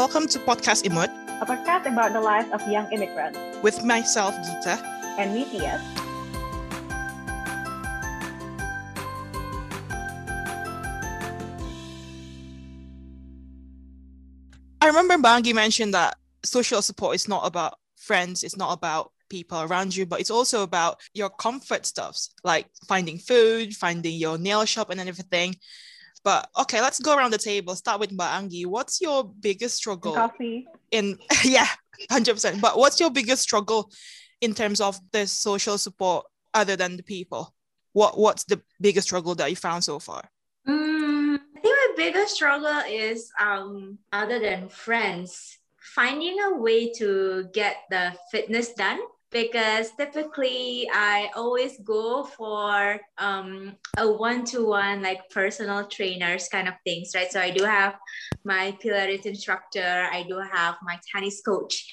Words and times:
Welcome 0.00 0.28
to 0.28 0.38
Podcast 0.38 0.88
Imut 0.88 1.12
a 1.42 1.44
podcast 1.44 1.84
about 1.84 2.14
the 2.14 2.22
lives 2.22 2.50
of 2.52 2.66
young 2.66 2.90
immigrants, 2.90 3.38
with 3.62 3.84
myself, 3.84 4.34
Gita. 4.36 4.80
and 5.18 5.34
me, 5.34 5.44
Tias. 5.44 5.78
I 14.80 14.86
remember 14.86 15.18
Mbak 15.18 15.44
Anggi 15.44 15.54
mentioned 15.54 15.92
that 15.92 16.16
social 16.44 16.80
support 16.80 17.14
is 17.14 17.28
not 17.28 17.46
about 17.46 17.74
friends, 17.96 18.42
it's 18.42 18.56
not 18.56 18.72
about 18.72 19.12
people 19.28 19.60
around 19.60 19.94
you, 19.94 20.06
but 20.06 20.18
it's 20.18 20.30
also 20.30 20.62
about 20.62 20.98
your 21.12 21.28
comfort 21.28 21.84
stuffs, 21.84 22.32
like 22.42 22.70
finding 22.88 23.18
food, 23.18 23.76
finding 23.76 24.16
your 24.16 24.38
nail 24.38 24.64
shop, 24.64 24.88
and 24.88 24.98
everything. 24.98 25.56
But 26.22 26.48
okay, 26.58 26.80
let's 26.80 27.00
go 27.00 27.16
around 27.16 27.32
the 27.32 27.38
table. 27.38 27.74
Start 27.74 28.00
with 28.00 28.10
Mbak 28.10 28.50
Anggi. 28.50 28.66
What's 28.66 29.00
your 29.00 29.24
biggest 29.40 29.76
struggle 29.76 30.14
Coffee. 30.14 30.66
in 30.90 31.18
yeah, 31.44 31.66
hundred 32.10 32.34
percent. 32.34 32.60
But 32.60 32.76
what's 32.76 33.00
your 33.00 33.10
biggest 33.10 33.42
struggle 33.42 33.90
in 34.40 34.54
terms 34.54 34.80
of 34.80 34.98
the 35.12 35.26
social 35.26 35.78
support 35.78 36.26
other 36.52 36.76
than 36.76 36.96
the 36.96 37.02
people? 37.02 37.54
What 37.92 38.18
what's 38.18 38.44
the 38.44 38.60
biggest 38.80 39.08
struggle 39.08 39.34
that 39.36 39.50
you 39.50 39.56
found 39.56 39.84
so 39.84 39.98
far? 39.98 40.28
Mm, 40.68 41.38
I 41.56 41.60
think 41.60 41.76
my 41.76 41.92
biggest 41.96 42.34
struggle 42.34 42.82
is 42.86 43.30
um 43.40 43.98
other 44.12 44.38
than 44.38 44.68
friends, 44.68 45.58
finding 45.80 46.38
a 46.40 46.54
way 46.56 46.92
to 46.94 47.48
get 47.54 47.76
the 47.90 48.14
fitness 48.30 48.74
done 48.74 49.00
because 49.30 49.90
typically 49.92 50.88
I 50.92 51.30
always 51.36 51.78
go 51.84 52.24
for 52.24 53.00
um 53.18 53.76
a 53.96 54.10
one-to-one 54.10 55.02
like 55.02 55.28
personal 55.30 55.86
trainers 55.86 56.48
kind 56.48 56.68
of 56.68 56.74
things, 56.84 57.12
right? 57.14 57.30
So 57.30 57.40
I 57.40 57.50
do 57.50 57.64
have 57.64 57.94
my 58.44 58.76
Pilates 58.82 59.26
instructor, 59.26 60.08
I 60.10 60.24
do 60.28 60.38
have 60.38 60.76
my 60.82 60.98
tennis 61.12 61.42
coach, 61.42 61.86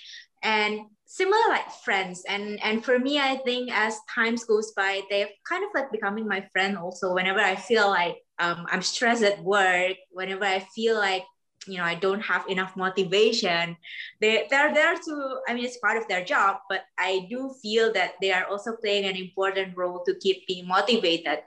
and 0.44 0.82
similar 1.06 1.40
like 1.50 1.72
friends 1.86 2.24
and 2.28 2.62
and 2.62 2.84
for 2.84 3.00
me 3.00 3.18
i 3.18 3.38
think 3.38 3.72
as 3.72 3.98
times 4.14 4.44
goes 4.44 4.74
by 4.76 5.02
they've 5.10 5.30
kind 5.48 5.64
of 5.64 5.70
like 5.74 5.90
becoming 5.90 6.28
my 6.28 6.46
friend 6.52 6.78
also 6.78 7.14
whenever 7.14 7.40
i 7.40 7.56
feel 7.56 7.88
like 7.88 8.18
um, 8.40 8.66
i'm 8.70 8.82
stressed 8.82 9.24
at 9.24 9.42
work 9.42 9.96
whenever 10.12 10.44
i 10.44 10.60
feel 10.76 10.96
like 10.96 11.24
you 11.68 11.78
know 11.78 11.84
i 11.84 11.96
don't 11.96 12.22
have 12.22 12.48
enough 12.48 12.76
motivation. 12.76 13.76
They 14.22 14.48
they're 14.50 14.74
there 14.74 14.96
to 14.96 15.40
i 15.48 15.54
mean 15.54 15.66
it's 15.66 15.78
part 15.78 15.98
of 15.98 16.08
their 16.08 16.24
job 16.24 16.58
but 16.70 16.86
i 16.98 17.28
do 17.30 17.54
feel 17.62 17.94
that 17.94 18.14
they 18.22 18.32
are 18.32 18.46
also 18.46 18.76
playing 18.76 19.06
an 19.06 19.16
important 19.16 19.78
role 19.78 20.04
to 20.06 20.16
keep 20.16 20.48
me 20.50 20.64
motivated 20.64 21.40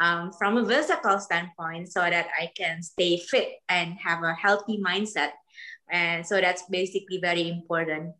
um, 0.00 0.32
from 0.32 0.56
a 0.56 0.66
physical 0.66 1.18
standpoint 1.20 1.92
so 1.92 2.00
that 2.00 2.28
i 2.40 2.50
can 2.56 2.82
stay 2.82 3.18
fit 3.18 3.60
and 3.68 3.94
have 3.98 4.22
a 4.22 4.34
healthy 4.34 4.78
mindset. 4.78 5.32
And 5.90 6.26
so 6.26 6.40
that's 6.40 6.62
basically 6.68 7.18
very 7.18 7.48
important. 7.48 8.14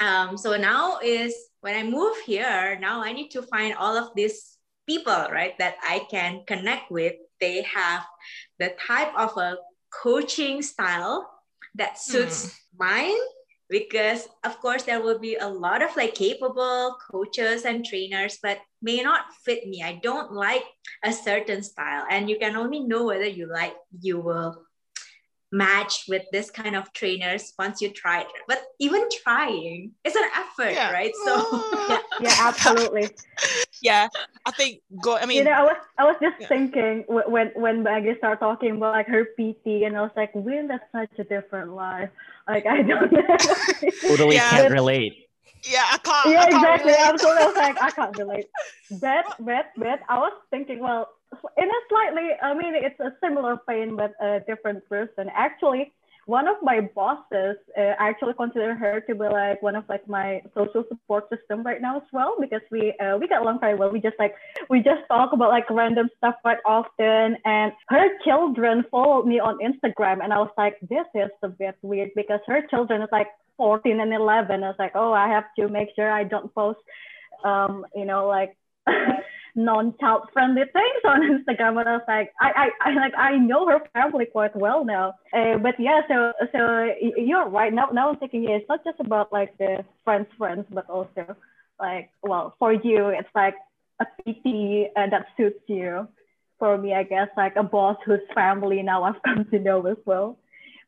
Um, 0.00 0.36
so 0.36 0.56
now 0.56 0.98
is 0.98 1.34
when 1.60 1.76
I 1.76 1.88
move 1.88 2.16
here, 2.26 2.78
now 2.80 3.02
I 3.02 3.12
need 3.12 3.30
to 3.30 3.42
find 3.42 3.74
all 3.74 3.96
of 3.96 4.10
these 4.16 4.58
people, 4.86 5.28
right, 5.30 5.56
that 5.58 5.76
I 5.82 6.06
can 6.10 6.42
connect 6.46 6.90
with. 6.90 7.14
They 7.40 7.62
have 7.62 8.04
the 8.58 8.74
type 8.86 9.12
of 9.16 9.36
a 9.36 9.56
coaching 9.92 10.62
style 10.62 11.28
that 11.74 11.98
suits 11.98 12.46
Mm. 12.46 12.52
mine 12.78 13.22
because 13.68 14.28
of 14.44 14.58
course 14.60 14.82
there 14.84 15.00
will 15.00 15.18
be 15.18 15.36
a 15.36 15.48
lot 15.48 15.82
of 15.82 15.94
like 15.96 16.14
capable 16.14 16.96
coaches 17.10 17.64
and 17.64 17.84
trainers 17.84 18.38
but 18.42 18.58
may 18.82 19.00
not 19.02 19.32
fit 19.44 19.66
me 19.66 19.82
i 19.82 19.98
don't 20.02 20.32
like 20.32 20.64
a 21.04 21.12
certain 21.12 21.62
style 21.62 22.04
and 22.10 22.28
you 22.28 22.38
can 22.38 22.56
only 22.56 22.80
know 22.80 23.04
whether 23.04 23.26
you 23.26 23.46
like 23.46 23.74
you 24.00 24.18
will 24.20 24.64
match 25.52 26.04
with 26.08 26.24
this 26.32 26.50
kind 26.50 26.74
of 26.74 26.92
trainers 26.92 27.52
once 27.58 27.80
you 27.80 27.90
try 27.90 28.20
it 28.20 28.26
but 28.48 28.62
even 28.80 29.04
trying 29.22 29.92
is 30.04 30.16
an 30.16 30.28
effort 30.36 30.72
Yeah. 30.74 30.90
right 30.92 31.12
so 31.26 31.32
yeah, 31.88 31.98
Yeah, 32.20 32.36
absolutely. 32.40 33.08
Yeah. 33.82 34.08
I 34.46 34.50
think 34.52 34.80
go. 35.02 35.16
I 35.16 35.26
mean, 35.26 35.38
you 35.38 35.44
know, 35.44 35.52
I 35.52 35.62
was 35.62 35.76
I 35.98 36.04
was 36.04 36.16
just 36.22 36.36
Yeah. 36.40 36.48
thinking 36.48 37.04
wh- 37.08 37.28
when 37.30 37.48
when 37.54 37.82
Maggie 37.82 38.16
started 38.18 38.40
talking 38.40 38.76
about 38.76 38.92
like 38.94 39.06
her 39.08 39.24
PT, 39.36 39.84
and 39.84 39.96
I 39.96 40.02
was 40.02 40.10
like, 40.16 40.34
Will, 40.34 40.66
that's 40.68 40.84
such 40.92 41.18
a 41.18 41.24
different 41.24 41.74
life. 41.74 42.10
Like 42.48 42.66
I 42.66 42.82
don't 42.82 43.12
know. 43.12 43.20
Totally 44.08 44.36
Yeah. 44.36 44.50
can't 44.50 44.72
relate. 44.72 45.28
yeah, 45.64 45.84
I 45.94 45.98
can't. 45.98 46.30
yeah, 46.32 46.40
I 46.42 46.50
can't 46.50 46.54
exactly. 46.56 46.92
relate. 46.92 47.08
Absolutely. 47.12 47.42
I 47.42 47.46
was 47.46 47.56
like, 47.56 47.76
I 47.82 47.90
can't 47.90 48.16
relate. 48.16 48.46
But, 48.90 49.24
but, 49.40 49.66
but, 49.76 50.00
I 50.08 50.18
was 50.18 50.32
thinking, 50.50 50.80
well, 50.80 51.08
in 51.56 51.64
a 51.68 51.80
slightly, 51.88 52.28
I 52.42 52.52
mean, 52.52 52.74
it's 52.74 52.98
a 53.00 53.14
similar 53.24 53.56
pain, 53.68 53.96
but 53.96 54.12
a 54.20 54.40
different 54.46 54.86
person. 54.88 55.30
Actually, 55.34 55.92
one 56.26 56.46
of 56.46 56.56
my 56.62 56.80
bosses, 56.94 57.56
uh, 57.76 57.94
I 57.98 58.08
actually 58.08 58.34
consider 58.34 58.74
her 58.74 59.00
to 59.00 59.14
be 59.14 59.24
like 59.24 59.60
one 59.62 59.74
of 59.74 59.84
like 59.88 60.06
my 60.08 60.40
social 60.54 60.84
support 60.88 61.28
system 61.28 61.62
right 61.62 61.80
now 61.80 61.96
as 61.96 62.08
well 62.12 62.36
because 62.40 62.60
we 62.70 62.94
uh, 63.00 63.16
we 63.18 63.26
get 63.26 63.42
along 63.42 63.60
very 63.60 63.74
well. 63.74 63.90
We 63.90 64.00
just 64.00 64.18
like 64.18 64.34
we 64.70 64.78
just 64.78 65.02
talk 65.08 65.32
about 65.32 65.50
like 65.50 65.68
random 65.68 66.08
stuff 66.18 66.36
quite 66.42 66.58
often, 66.64 67.36
and 67.44 67.72
her 67.88 68.08
children 68.24 68.84
followed 68.90 69.26
me 69.26 69.40
on 69.40 69.58
Instagram, 69.58 70.22
and 70.22 70.32
I 70.32 70.38
was 70.38 70.50
like, 70.56 70.78
this 70.80 71.06
is 71.14 71.30
a 71.42 71.48
bit 71.48 71.76
weird 71.82 72.10
because 72.14 72.40
her 72.46 72.62
children 72.68 73.02
is 73.02 73.08
like 73.10 73.28
14 73.56 74.00
and 74.00 74.12
11. 74.12 74.62
I 74.62 74.68
was 74.68 74.76
like, 74.78 74.92
oh, 74.94 75.12
I 75.12 75.28
have 75.28 75.44
to 75.58 75.68
make 75.68 75.88
sure 75.96 76.10
I 76.10 76.24
don't 76.24 76.54
post, 76.54 76.78
um, 77.44 77.84
you 77.94 78.04
know, 78.04 78.28
like 78.28 78.56
non-child 79.54 80.28
friendly 80.32 80.62
things 80.72 81.02
on 81.04 81.20
Instagram. 81.38 81.78
And 81.80 81.88
I 81.88 81.92
was 81.92 82.02
like, 82.08 82.32
I, 82.40 82.70
I, 82.82 82.90
I 82.90 82.94
like, 82.94 83.12
I 83.16 83.36
know 83.38 83.66
her 83.68 83.80
family 83.92 84.26
quite 84.26 84.54
well 84.56 84.84
now. 84.84 85.14
Uh, 85.32 85.58
but 85.58 85.74
yeah, 85.78 86.00
so, 86.08 86.32
so 86.52 86.88
you're 87.16 87.48
right. 87.48 87.72
Now, 87.72 87.88
now 87.92 88.10
I'm 88.10 88.16
thinking, 88.16 88.44
yeah, 88.44 88.56
it's 88.56 88.68
not 88.68 88.84
just 88.84 89.00
about 89.00 89.32
like 89.32 89.56
the 89.58 89.84
friends, 90.04 90.26
friends, 90.38 90.66
but 90.70 90.88
also 90.88 91.36
like, 91.80 92.10
well, 92.22 92.54
for 92.58 92.72
you, 92.72 93.08
it's 93.08 93.28
like 93.34 93.54
a 94.00 94.06
PT 94.06 94.90
uh, 94.96 95.06
that 95.10 95.26
suits 95.36 95.60
you. 95.66 96.08
For 96.58 96.78
me, 96.78 96.94
I 96.94 97.02
guess 97.02 97.28
like 97.36 97.56
a 97.56 97.62
boss 97.64 97.96
whose 98.06 98.20
family 98.34 98.82
now 98.82 99.02
I've 99.02 99.20
come 99.26 99.44
to 99.50 99.58
know 99.58 99.84
as 99.86 99.96
well. 100.06 100.38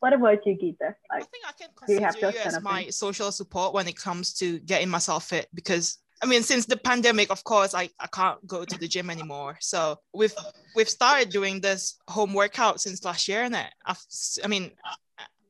What 0.01 0.13
about 0.13 0.45
you, 0.47 0.57
Gita? 0.57 0.95
I 1.11 1.19
Like, 1.19 1.31
think 1.31 1.45
I 1.47 1.53
can 1.53 1.69
you 1.89 2.01
consider 2.01 2.29
you 2.29 2.33
kind 2.43 2.57
as 2.57 2.61
my 2.63 2.83
things? 2.83 2.97
social 2.97 3.33
support 3.33 3.73
when 3.75 3.89
it 3.89 3.97
comes 3.97 4.35
to 4.35 4.59
getting 4.61 4.89
myself 4.89 5.25
fit 5.29 5.49
because 5.55 5.99
I 6.25 6.27
mean 6.27 6.43
since 6.43 6.65
the 6.65 6.79
pandemic 6.91 7.29
of 7.31 7.45
course 7.45 7.73
I, 7.75 7.85
I 8.01 8.07
can't 8.19 8.41
go 8.47 8.65
to 8.65 8.77
the 8.83 8.89
gym 8.89 9.11
anymore 9.11 9.53
so 9.61 9.99
we've 10.15 10.35
we've 10.75 10.89
started 10.89 11.29
doing 11.29 11.61
this 11.61 11.99
home 12.09 12.33
workout 12.33 12.81
since 12.81 13.05
last 13.05 13.29
year 13.29 13.43
and 13.43 13.55
I, 13.55 13.67
I 14.43 14.47
mean 14.49 14.73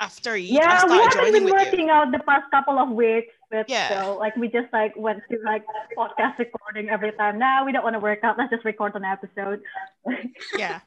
after 0.00 0.36
yeah, 0.36 0.84
we 0.90 0.98
haven't 0.98 1.32
been 1.32 1.44
with 1.44 1.52
you 1.54 1.58
working 1.64 1.88
out 1.90 2.10
the 2.10 2.18
past 2.30 2.50
couple 2.50 2.76
of 2.78 2.90
weeks, 2.90 3.32
but 3.50 3.64
Yeah. 3.70 3.86
still, 3.88 4.18
like 4.18 4.34
we 4.36 4.48
just 4.48 4.70
like 4.72 4.92
went 4.96 5.20
to 5.30 5.38
like 5.44 5.64
podcast 5.96 6.36
recording 6.38 6.90
every 6.90 7.12
time. 7.12 7.38
Now 7.38 7.64
we 7.64 7.70
don't 7.72 7.84
want 7.84 7.94
to 7.94 8.00
work 8.00 8.20
out. 8.24 8.36
Let's 8.36 8.50
just 8.50 8.64
record 8.64 8.92
an 8.96 9.04
episode. 9.04 9.60
yeah 10.58 10.80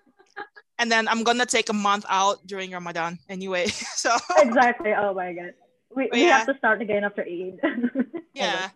and 0.78 0.92
then 0.92 1.08
I'm 1.08 1.24
gonna 1.24 1.46
take 1.46 1.70
a 1.70 1.74
month 1.74 2.06
out 2.10 2.46
during 2.46 2.72
Ramadan 2.72 3.18
anyway 3.30 3.68
so 4.04 4.12
exactly. 4.38 4.92
Oh 4.94 5.14
my 5.14 5.34
god. 5.34 5.54
We, 5.96 6.10
we 6.12 6.22
Yeah. 6.24 6.40
have 6.40 6.48
to 6.48 6.58
start 6.58 6.82
again 6.82 7.04
after 7.06 7.24
Eid. 7.24 7.60
yeah 8.34 8.70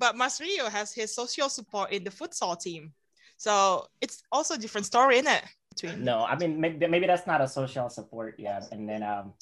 but 0.00 0.16
Masrio 0.16 0.68
has 0.68 0.92
his 0.92 1.14
social 1.14 1.48
support 1.48 1.92
in 1.92 2.02
the 2.04 2.10
futsal 2.10 2.58
team 2.58 2.92
so 3.36 3.86
it's 4.04 4.22
also 4.32 4.54
a 4.54 4.58
different 4.58 4.84
story 4.86 5.16
in 5.18 5.26
it 5.26 5.44
between 5.72 6.04
No, 6.04 6.24
I 6.24 6.36
mean 6.36 6.60
maybe, 6.60 6.86
maybe 6.86 7.06
that's 7.06 7.26
not 7.26 7.40
a 7.40 7.48
social 7.48 7.88
support 7.88 8.34
yet. 8.36 8.68
And 8.72 8.88
then 8.88 9.02
um, 9.02 9.32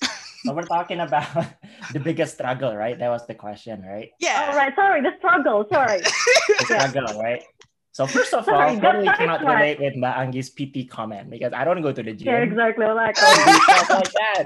so 0.44 0.54
we're 0.54 0.62
talking 0.70 1.00
about 1.00 1.26
the 1.92 1.98
biggest 1.98 2.34
struggle, 2.34 2.76
right? 2.76 2.96
That 2.98 3.08
was 3.10 3.26
the 3.26 3.34
question, 3.34 3.82
right? 3.82 4.10
yeah 4.20 4.46
All 4.50 4.56
right. 4.56 4.72
Sorry, 4.76 5.00
the 5.02 5.14
struggle. 5.18 5.66
Sorry. 5.72 6.00
The 6.62 6.64
struggle, 6.78 7.20
right? 7.20 7.42
So 7.90 8.06
first 8.06 8.32
of 8.34 8.46
all, 8.46 8.54
Sorry, 8.54 8.76
that- 8.76 8.82
totally 8.82 9.10
cannot 9.18 9.42
right. 9.42 9.74
relate 9.74 9.78
with 9.82 9.94
Mbak 9.98 10.14
Anggi's 10.22 10.50
PT 10.54 10.88
comment 10.88 11.26
because 11.30 11.52
I 11.52 11.64
don't 11.66 11.82
go 11.82 11.90
to 11.90 12.02
the 12.02 12.12
gym. 12.14 12.28
Yeah, 12.30 12.46
exactly. 12.46 12.86
Like, 12.86 13.18
I 13.18 13.34
don't 13.34 13.46
do 13.50 13.58
stuff 13.66 13.90
like 13.90 14.12
that. 14.14 14.44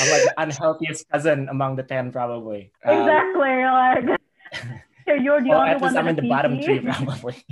I'm 0.00 0.10
like 0.10 0.24
the 0.26 0.34
unhealthiest 0.38 1.08
cousin 1.10 1.48
among 1.48 1.76
the 1.76 1.84
ten, 1.86 2.10
probably. 2.10 2.72
Um, 2.84 2.98
exactly. 2.98 3.54
Like, 3.62 4.19
so 5.10 5.22
you're 5.22 5.42
the 5.42 5.50
well, 5.50 5.60
only 5.60 5.70
at 5.72 5.80
one 5.80 5.90
least 5.90 5.98
I'm 5.98 6.08
in 6.08 6.16
the 6.16 6.28
bottom 6.28 6.58
PT? 6.58 6.64
three, 6.64 6.80
probably. 6.86 7.44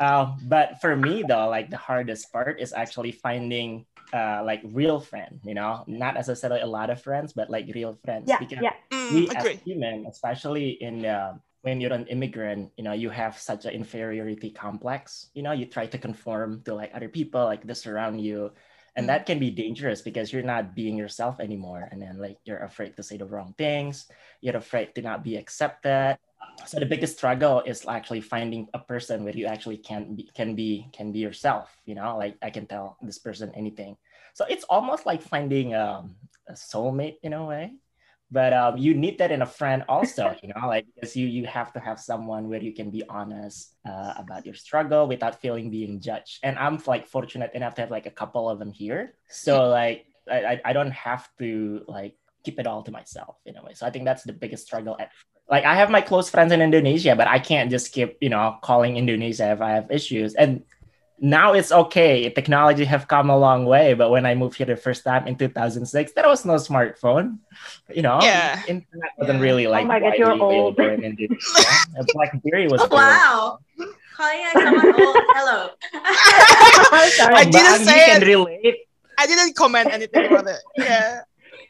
Um, 0.00 0.38
but 0.46 0.80
for 0.80 0.96
me 0.96 1.24
though, 1.26 1.48
like 1.48 1.70
the 1.70 1.76
hardest 1.76 2.32
part 2.32 2.60
is 2.60 2.72
actually 2.72 3.12
finding 3.12 3.84
uh 4.12 4.40
like 4.44 4.62
real 4.64 5.00
friend, 5.00 5.40
you 5.44 5.54
know, 5.54 5.84
not 5.86 6.14
necessarily 6.14 6.60
a 6.60 6.66
lot 6.66 6.88
of 6.88 7.02
friends, 7.02 7.32
but 7.32 7.50
like 7.50 7.68
real 7.74 7.98
friends. 8.04 8.26
Yeah, 8.28 8.38
because 8.38 8.62
yeah. 8.62 8.74
Mm, 8.90 9.12
we 9.12 9.28
agree 9.28 9.54
as 9.54 9.60
human, 9.60 10.06
especially 10.08 10.80
in 10.80 11.04
uh, 11.04 11.34
when 11.62 11.80
you're 11.80 11.92
an 11.92 12.06
immigrant, 12.06 12.70
you 12.76 12.84
know, 12.84 12.92
you 12.92 13.10
have 13.10 13.36
such 13.36 13.64
an 13.66 13.72
inferiority 13.72 14.50
complex. 14.50 15.28
You 15.34 15.42
know, 15.42 15.52
you 15.52 15.66
try 15.66 15.86
to 15.86 15.98
conform 15.98 16.62
to 16.64 16.74
like 16.74 16.92
other 16.94 17.08
people, 17.08 17.44
like 17.44 17.66
this 17.66 17.86
around 17.86 18.20
you, 18.20 18.52
and 18.98 19.06
Mm. 19.06 19.14
that 19.14 19.26
can 19.30 19.38
be 19.38 19.54
dangerous 19.54 20.02
because 20.02 20.34
you're 20.34 20.42
not 20.42 20.74
being 20.74 20.98
yourself 20.98 21.38
anymore. 21.38 21.86
And 21.86 22.02
then 22.02 22.18
like 22.18 22.36
you're 22.42 22.66
afraid 22.66 22.98
to 22.98 23.02
say 23.06 23.16
the 23.16 23.30
wrong 23.30 23.54
things. 23.54 24.10
You're 24.42 24.58
afraid 24.58 24.92
to 24.98 25.02
not 25.02 25.22
be 25.22 25.38
accepted. 25.38 26.18
So 26.66 26.82
the 26.82 26.90
biggest 26.90 27.16
struggle 27.16 27.62
is 27.62 27.86
actually 27.86 28.20
finding 28.20 28.66
a 28.74 28.82
person 28.82 29.22
where 29.22 29.38
you 29.38 29.46
actually 29.46 29.78
can 29.78 30.18
be 30.18 30.26
can 30.34 30.58
be 30.58 30.90
can 30.90 31.14
be 31.14 31.22
yourself 31.22 31.70
you 31.86 31.94
know? 31.94 32.18
Like 32.18 32.34
i 32.42 32.50
can 32.50 32.66
tell 32.66 32.98
this 33.00 33.22
person 33.22 33.54
anything. 33.54 33.96
So 34.34 34.44
it's 34.50 34.66
almost 34.66 35.06
like 35.06 35.22
finding 35.22 35.74
um, 35.78 36.18
a 36.50 36.58
soulmate 36.58 37.22
in 37.22 37.32
a 37.32 37.46
way 37.46 37.78
but 38.30 38.52
um, 38.52 38.76
you 38.76 38.92
need 38.94 39.16
that 39.18 39.30
in 39.32 39.40
a 39.42 39.46
friend 39.46 39.84
also 39.88 40.34
you 40.42 40.48
know 40.52 40.66
like 40.68 40.84
because 40.94 41.16
you 41.16 41.26
you 41.26 41.46
have 41.46 41.72
to 41.72 41.80
have 41.80 41.98
someone 41.98 42.48
where 42.48 42.60
you 42.60 42.72
can 42.76 42.90
be 42.90 43.02
honest 43.08 43.74
uh, 43.88 44.12
about 44.20 44.44
your 44.44 44.54
struggle 44.54 45.08
without 45.08 45.40
feeling 45.40 45.70
being 45.70 46.00
judged. 46.00 46.38
And 46.42 46.58
i'm 46.58 46.76
like 46.86 47.06
fortunate 47.08 47.50
enough 47.54 47.74
to 47.76 47.80
have 47.82 47.90
like 47.90 48.06
a 48.06 48.12
couple 48.12 48.48
of 48.50 48.58
them 48.58 48.72
here. 48.72 49.14
So 49.28 49.68
like 49.68 50.06
I, 50.30 50.38
I- 50.60 50.62
I 50.70 50.72
don't 50.76 50.92
have 50.92 51.24
to 51.40 51.82
like 51.88 52.14
keep 52.44 52.60
it 52.60 52.66
all 52.66 52.82
to 52.84 52.92
myself 52.92 53.36
in 53.48 53.56
a 53.56 53.62
way. 53.64 53.72
So 53.74 53.86
i 53.86 53.90
think 53.90 54.04
that's 54.04 54.24
the 54.24 54.32
biggest 54.36 54.66
struggle 54.68 54.96
at 55.00 55.08
like 55.48 55.64
i 55.64 55.74
have 55.80 55.88
my 55.88 56.02
close 56.04 56.28
friends 56.28 56.52
in 56.52 56.60
indonesia 56.60 57.16
but 57.16 57.26
i 57.26 57.38
can't 57.40 57.70
just 57.72 57.88
keep 57.96 58.20
you 58.20 58.28
know 58.28 58.60
calling 58.60 58.96
indonesia 59.00 59.48
if 59.56 59.60
i 59.64 59.70
have 59.80 59.88
issues. 59.90 60.34
And 60.36 60.62
now 61.20 61.52
it's 61.52 61.72
okay 61.72 62.30
technology 62.30 62.84
have 62.84 63.08
come 63.08 63.28
a 63.30 63.36
long 63.36 63.64
way 63.66 63.92
but 63.94 64.10
when 64.10 64.24
i 64.24 64.34
moved 64.34 64.56
here 64.56 64.66
the 64.66 64.76
first 64.76 65.02
time 65.02 65.26
in 65.26 65.34
2006 65.36 66.12
there 66.12 66.28
was 66.28 66.44
no 66.44 66.54
smartphone 66.54 67.38
you 67.92 68.02
know 68.02 68.18
Yeah. 68.22 68.62
internet 68.68 69.10
wasn't 69.18 69.38
Yeah. 69.38 69.44
really 69.44 69.66
Oh 69.66 69.70
like 69.70 69.86
my 69.86 69.98
God, 69.98 70.14
you're 70.16 70.28
widely 70.28 70.56
old. 70.56 70.78
available 70.78 70.94
in 70.94 71.04
Indonesia. 71.10 71.66
And 71.98 72.06
blackberry 72.14 72.66
was 72.68 72.80
Oh, 72.82 72.88
born. 72.88 73.02
wow. 73.02 73.58
Calling 74.14 74.40
like 74.46 74.52
someone 74.62 74.86
old. 74.94 75.16
Oh, 75.18 75.32
hello. 75.34 75.60
I'm 76.94 77.10
sorry. 77.10 77.34
I 77.34 77.44
didn't 77.44 77.84
say 77.86 77.98
you 77.98 78.06
can 78.12 78.22
it. 78.22 78.26
relate 78.26 78.76
I 79.18 79.26
didn't 79.26 79.56
comment 79.58 79.90
anything 79.90 80.26
about 80.30 80.46
it. 80.46 80.62
Yeah. 80.78 81.22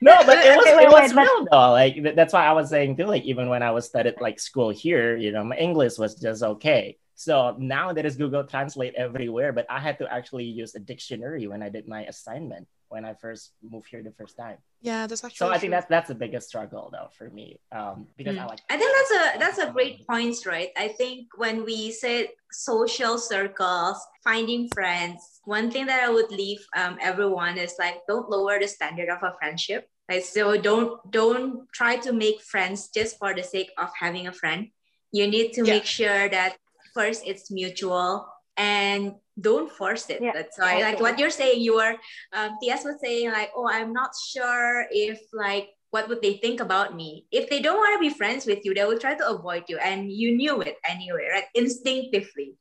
no 0.05 0.13
but 0.29 0.37
it 0.45 0.57
was 0.57 0.67
Wait, 0.69 0.77
wait, 0.77 0.85
it 0.85 0.91
was 0.93 1.15
wait, 1.15 1.27
but- 1.27 1.49
though 1.51 1.71
like 1.73 1.95
that's 2.15 2.33
why 2.37 2.45
i 2.47 2.53
was 2.53 2.69
saying 2.71 2.95
too 2.97 3.07
like 3.09 3.25
even 3.25 3.49
when 3.49 3.63
i 3.67 3.71
was 3.73 3.87
studied 3.89 4.15
like 4.21 4.39
school 4.39 4.71
here 4.71 5.17
you 5.17 5.33
know 5.35 5.43
my 5.43 5.57
english 5.59 5.99
was 5.99 6.15
just 6.15 6.43
okay 6.43 6.95
so 7.19 7.57
now 7.59 7.93
there 7.93 8.07
is 8.07 8.15
google 8.17 8.45
translate 8.45 8.95
everywhere 8.95 9.53
but 9.53 9.67
i 9.69 9.79
had 9.87 9.99
to 9.99 10.07
actually 10.19 10.45
use 10.45 10.73
a 10.77 10.79
dictionary 10.93 11.45
when 11.51 11.61
i 11.67 11.69
did 11.69 11.85
my 11.89 12.03
assignment 12.13 12.65
when 12.91 13.05
i 13.05 13.13
first 13.13 13.43
moved 13.73 13.89
here 13.91 14.03
the 14.05 14.15
first 14.21 14.37
time 14.39 14.57
Yeah, 14.81 15.09
that's 15.09 15.25
actually 15.25 15.43
so 15.43 15.51
i 15.51 15.59
think 15.59 15.73
that's 15.75 15.89
that's 15.95 16.07
the 16.07 16.15
biggest 16.25 16.47
struggle 16.47 16.85
though 16.95 17.11
for 17.19 17.27
me 17.39 17.59
um 17.79 18.07
because 18.19 18.37
i 18.39 18.45
Mm. 18.45 18.51
like 18.53 18.63
I 18.71 18.77
think 18.79 18.91
that's 18.97 19.15
a 19.21 19.25
that's 19.43 19.59
a 19.67 19.69
great 19.77 20.07
point, 20.07 20.37
right? 20.55 20.71
I 20.85 20.89
think 21.01 21.21
when 21.43 21.57
we 21.69 21.79
said 22.03 22.25
social 22.71 23.15
circles, 23.33 23.99
finding 24.29 24.63
friends, 24.79 25.19
one 25.57 25.67
thing 25.73 25.87
that 25.91 26.01
I 26.07 26.11
would 26.17 26.31
leave 26.43 26.63
um, 26.81 26.95
everyone 27.11 27.55
is 27.67 27.75
like 27.85 27.97
don't 28.11 28.29
lower 28.35 28.57
the 28.63 28.69
standard 28.77 29.09
of 29.15 29.21
a 29.29 29.33
friendship. 29.41 29.83
Like 30.11 30.25
so 30.37 30.45
don't 30.69 30.91
don't 31.19 31.67
try 31.81 31.95
to 32.07 32.11
make 32.25 32.39
friends 32.53 32.79
just 32.99 33.13
for 33.21 33.31
the 33.35 33.43
sake 33.55 33.71
of 33.83 33.89
having 34.05 34.27
a 34.29 34.35
friend. 34.41 34.61
You 35.19 35.25
need 35.35 35.49
to 35.57 35.63
Yeah. 35.65 35.75
make 35.75 35.87
sure 35.99 36.23
that 36.37 36.53
first 36.99 37.23
it's 37.25 37.51
mutual 37.51 38.27
and 38.59 39.15
don't 39.41 39.71
force 39.71 40.11
it. 40.11 40.19
Yeah, 40.21 40.33
That's 40.35 40.59
why 40.59 40.83
like 40.83 40.99
what 40.99 41.19
you're 41.19 41.31
saying, 41.31 41.63
you 41.63 41.77
were 41.77 41.95
um, 42.35 42.59
Tias 42.59 42.83
was 42.83 42.99
saying 43.01 43.31
like, 43.31 43.51
oh, 43.55 43.71
I'm 43.71 43.93
not 43.93 44.11
sure 44.19 44.87
if 44.91 45.21
like 45.33 45.71
what 45.91 46.09
would 46.09 46.21
they 46.21 46.35
think 46.43 46.61
about 46.61 46.95
me. 46.95 47.25
If 47.31 47.49
they 47.49 47.63
don't 47.63 47.79
want 47.79 47.95
to 47.95 48.03
be 48.03 48.13
friends 48.13 48.45
with 48.45 48.67
you 48.67 48.75
they 48.75 48.85
will 48.85 48.99
try 48.99 49.15
to 49.15 49.31
avoid 49.31 49.65
you 49.69 49.79
and 49.79 50.11
you 50.11 50.37
knew 50.37 50.61
it 50.61 50.77
anyway 50.83 51.29
right? 51.33 51.49
Instinctively. 51.55 52.59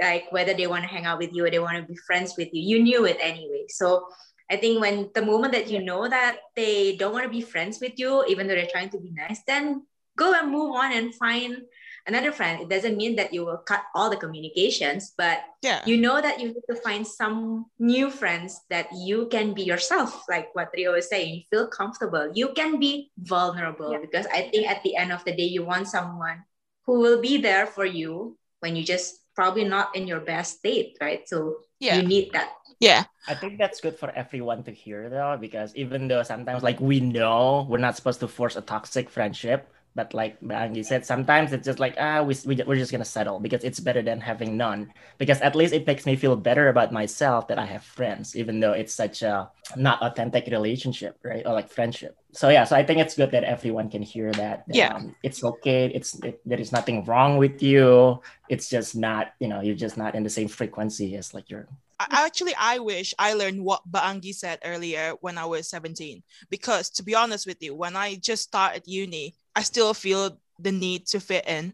Like 0.00 0.32
whether 0.32 0.54
they 0.54 0.66
want 0.66 0.82
to 0.82 0.90
hang 0.90 1.04
out 1.04 1.18
with 1.18 1.36
you 1.36 1.44
or 1.44 1.50
they 1.50 1.60
want 1.60 1.76
to 1.76 1.84
be 1.84 1.98
friends 2.08 2.34
with 2.38 2.48
you 2.52 2.64
you 2.64 2.82
knew 2.82 3.04
it 3.04 3.18
anyway. 3.20 3.68
So 3.68 4.08
i 4.50 4.56
think 4.56 4.78
when 4.78 5.08
the 5.14 5.24
moment 5.24 5.54
that 5.54 5.70
you 5.72 5.80
know 5.82 6.06
that 6.06 6.36
they 6.54 6.96
don't 7.00 7.14
want 7.16 7.24
to 7.24 7.32
be 7.32 7.40
friends 7.40 7.80
with 7.80 7.96
you 7.96 8.22
even 8.28 8.46
though 8.46 8.54
they're 8.54 8.74
trying 8.74 8.90
to 8.90 9.00
be 9.00 9.10
nice 9.10 9.40
then 9.46 9.80
go 10.16 10.34
and 10.34 10.50
move 10.50 10.74
on 10.76 10.92
and 10.92 11.14
find 11.14 11.62
another 12.06 12.32
friend 12.32 12.60
it 12.60 12.68
doesn't 12.68 12.96
mean 12.96 13.16
that 13.16 13.32
you 13.32 13.44
will 13.44 13.56
cut 13.64 13.82
all 13.94 14.10
the 14.10 14.16
communications 14.16 15.12
but 15.16 15.40
Yeah. 15.62 15.80
you 15.86 15.96
know 15.96 16.20
that 16.20 16.40
you 16.40 16.52
need 16.52 16.66
to 16.68 16.76
find 16.76 17.06
some 17.06 17.66
new 17.78 18.10
friends 18.10 18.60
that 18.68 18.88
you 18.92 19.26
can 19.32 19.54
be 19.54 19.64
yourself 19.64 20.24
like 20.28 20.52
what 20.54 20.68
rio 20.76 20.92
was 20.92 21.08
saying 21.08 21.34
you 21.34 21.42
feel 21.48 21.66
comfortable 21.68 22.28
you 22.34 22.52
can 22.52 22.78
be 22.78 23.10
vulnerable 23.16 23.92
Yeah. 23.92 24.04
because 24.04 24.26
i 24.28 24.48
think 24.52 24.68
at 24.68 24.82
the 24.84 24.96
end 24.96 25.12
of 25.12 25.24
the 25.24 25.32
day 25.32 25.48
you 25.48 25.64
want 25.64 25.88
someone 25.88 26.44
who 26.84 27.00
will 27.00 27.20
be 27.20 27.40
there 27.40 27.64
for 27.66 27.84
you 27.88 28.36
when 28.60 28.76
you 28.76 28.84
just 28.84 29.24
probably 29.34 29.64
not 29.64 29.96
in 29.96 30.06
your 30.06 30.20
best 30.20 30.58
state 30.60 30.96
right 31.00 31.24
so 31.28 31.64
Yeah. 31.80 31.96
you 31.96 32.02
need 32.04 32.32
that 32.36 32.52
Yeah. 32.82 33.08
I 33.24 33.32
think 33.38 33.56
that's 33.56 33.80
good 33.80 33.96
for 33.96 34.10
everyone 34.12 34.60
to 34.68 34.72
hear 34.74 35.08
though, 35.08 35.38
because 35.40 35.72
even 35.78 36.04
though 36.10 36.20
sometimes 36.26 36.60
like 36.60 36.76
we 36.82 37.00
know 37.00 37.64
we're 37.70 37.80
not 37.80 37.96
supposed 37.96 38.20
to 38.20 38.28
force 38.28 38.56
a 38.60 38.60
toxic 38.60 39.08
friendship, 39.08 39.70
but 39.94 40.12
like 40.12 40.40
Mbak 40.42 40.58
Anggi 40.74 40.84
said, 40.84 41.06
sometimes 41.06 41.52
it's 41.52 41.64
just 41.64 41.78
like 41.78 41.94
ah 41.98 42.22
we, 42.22 42.34
we 42.46 42.58
we're 42.66 42.76
just 42.76 42.90
gonna 42.92 43.04
settle 43.06 43.38
because 43.38 43.62
it's 43.64 43.80
better 43.80 44.02
than 44.02 44.20
having 44.20 44.56
none. 44.56 44.92
Because 45.18 45.40
at 45.40 45.54
least 45.54 45.72
it 45.72 45.86
makes 45.86 46.04
me 46.06 46.16
feel 46.16 46.36
better 46.36 46.68
about 46.68 46.92
myself 46.92 47.48
that 47.48 47.58
I 47.58 47.66
have 47.66 47.84
friends, 47.84 48.36
even 48.36 48.60
though 48.60 48.72
it's 48.72 48.92
such 48.92 49.22
a 49.22 49.50
not 49.76 50.02
authentic 50.02 50.46
relationship, 50.50 51.18
right? 51.22 51.46
Or 51.46 51.52
like 51.52 51.70
friendship. 51.70 52.16
So 52.32 52.48
yeah, 52.48 52.64
so 52.64 52.74
I 52.76 52.82
think 52.82 52.98
it's 53.00 53.14
good 53.14 53.30
that 53.30 53.44
everyone 53.44 53.88
can 53.88 54.02
hear 54.02 54.32
that. 54.32 54.66
that, 54.66 54.74
Yeah. 54.76 54.94
um, 54.94 55.14
it's 55.22 55.44
okay. 55.44 55.86
It's 55.94 56.18
it, 56.24 56.40
there 56.44 56.60
is 56.60 56.72
nothing 56.72 57.04
wrong 57.04 57.38
with 57.38 57.62
you. 57.62 58.20
It's 58.48 58.68
just 58.68 58.96
not 58.96 59.32
you 59.38 59.48
know 59.48 59.62
you're 59.62 59.78
just 59.78 59.96
not 59.96 60.14
in 60.14 60.22
the 60.22 60.30
same 60.30 60.48
frequency 60.48 61.14
as 61.16 61.32
like 61.34 61.48
your 61.48 61.68
actually, 62.00 62.54
I 62.58 62.78
wish 62.78 63.14
I 63.18 63.34
learned 63.34 63.64
what 63.64 63.82
Mbak 63.90 64.02
Anggi 64.02 64.34
said 64.34 64.58
earlier 64.64 65.14
when 65.20 65.38
I 65.38 65.46
was 65.46 65.68
17. 65.68 66.22
Because 66.50 66.90
to 66.90 67.02
be 67.02 67.14
honest 67.14 67.46
with 67.46 67.62
you, 67.62 67.74
when 67.74 67.96
I 67.96 68.16
just 68.16 68.42
started 68.42 68.82
uni, 68.86 69.34
I 69.56 69.62
still 69.62 69.94
feel 69.94 70.38
the 70.58 70.72
need 70.72 71.06
to 71.08 71.20
fit 71.20 71.46
in. 71.48 71.72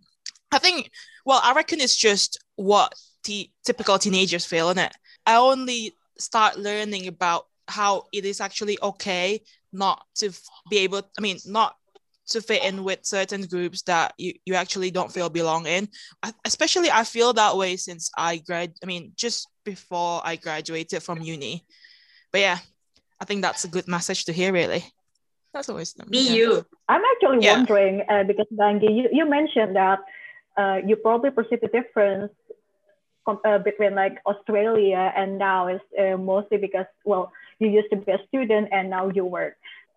I 0.52 0.58
think, 0.58 0.90
well, 1.24 1.40
I 1.42 1.52
reckon 1.54 1.80
it's 1.80 1.96
just 1.96 2.38
what 2.56 2.92
typical 3.64 3.98
teenagers 3.98 4.44
feel, 4.44 4.70
in 4.70 4.78
it. 4.78 4.92
I 5.26 5.36
only 5.36 5.92
start 6.18 6.58
learning 6.58 7.06
about 7.06 7.46
how 7.68 8.04
it 8.12 8.24
is 8.24 8.40
actually 8.40 8.78
okay 8.82 9.40
not 9.72 10.04
to 10.16 10.28
f- 10.28 10.40
be 10.68 10.78
able, 10.78 11.02
I 11.16 11.20
mean, 11.20 11.38
not 11.46 11.76
to 12.30 12.40
fit 12.40 12.64
in 12.64 12.84
with 12.84 13.00
certain 13.04 13.42
groups 13.42 13.82
that 13.82 14.14
you, 14.18 14.32
you 14.44 14.54
actually 14.54 14.90
don't 14.90 15.12
feel 15.12 15.28
belong 15.28 15.66
in. 15.66 15.88
I, 16.22 16.32
especially, 16.44 16.90
I 16.90 17.04
feel 17.04 17.32
that 17.34 17.56
way 17.56 17.76
since 17.76 18.10
I 18.16 18.38
grad. 18.38 18.72
I 18.82 18.86
mean, 18.86 19.12
just 19.16 19.48
before 19.64 20.20
I 20.24 20.36
graduated 20.36 21.02
from 21.02 21.20
uni. 21.22 21.64
But 22.32 22.40
yeah, 22.40 22.58
I 23.20 23.24
think 23.24 23.42
that's 23.42 23.64
a 23.64 23.68
good 23.68 23.88
message 23.88 24.24
to 24.24 24.32
hear. 24.32 24.52
Really, 24.52 24.84
that's 25.52 25.68
always 25.68 25.94
be 25.94 26.18
yeah. 26.18 26.32
you 26.34 26.66
I'm 26.88 27.02
actually 27.14 27.44
Yeah. 27.44 27.52
wondering 27.54 28.02
uh, 28.08 28.24
because 28.24 28.46
Mbak 28.52 28.80
Anggi, 28.82 28.90
you, 28.96 29.08
you 29.12 29.24
mentioned 29.28 29.76
that 29.76 30.00
uh, 30.56 30.78
you 30.86 30.96
probably 30.96 31.30
perceive 31.30 31.60
the 31.60 31.68
difference 31.68 32.32
com- 33.24 33.40
uh, 33.44 33.58
between 33.58 33.94
like 33.94 34.18
Australia 34.26 35.12
and 35.16 35.38
now 35.38 35.68
is 35.68 35.80
uh, 35.98 36.16
mostly 36.16 36.58
because 36.58 36.86
well 37.04 37.32
you 37.58 37.68
used 37.68 37.90
to 37.90 37.96
be 37.96 38.10
a 38.12 38.18
student 38.28 38.68
and 38.72 38.90
now 38.90 39.08
you 39.08 39.24
work. 39.24 39.54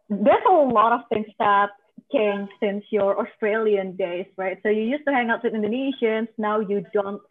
There's 0.10 0.46
a 0.48 0.52
lot 0.54 0.92
of 0.94 1.02
things 1.10 1.28
that 1.40 1.70
changed 2.12 2.52
since 2.60 2.84
your 2.92 3.26
Australian 3.26 3.96
days, 3.96 4.28
right? 4.38 4.58
So 4.64 4.70
you 4.70 4.84
used 4.84 5.06
to 5.08 5.14
hang 5.14 5.30
out 5.30 5.44
with 5.44 5.54
Indonesians. 5.54 6.28
Now 6.38 6.60
you 6.60 6.86
don't 6.94 7.22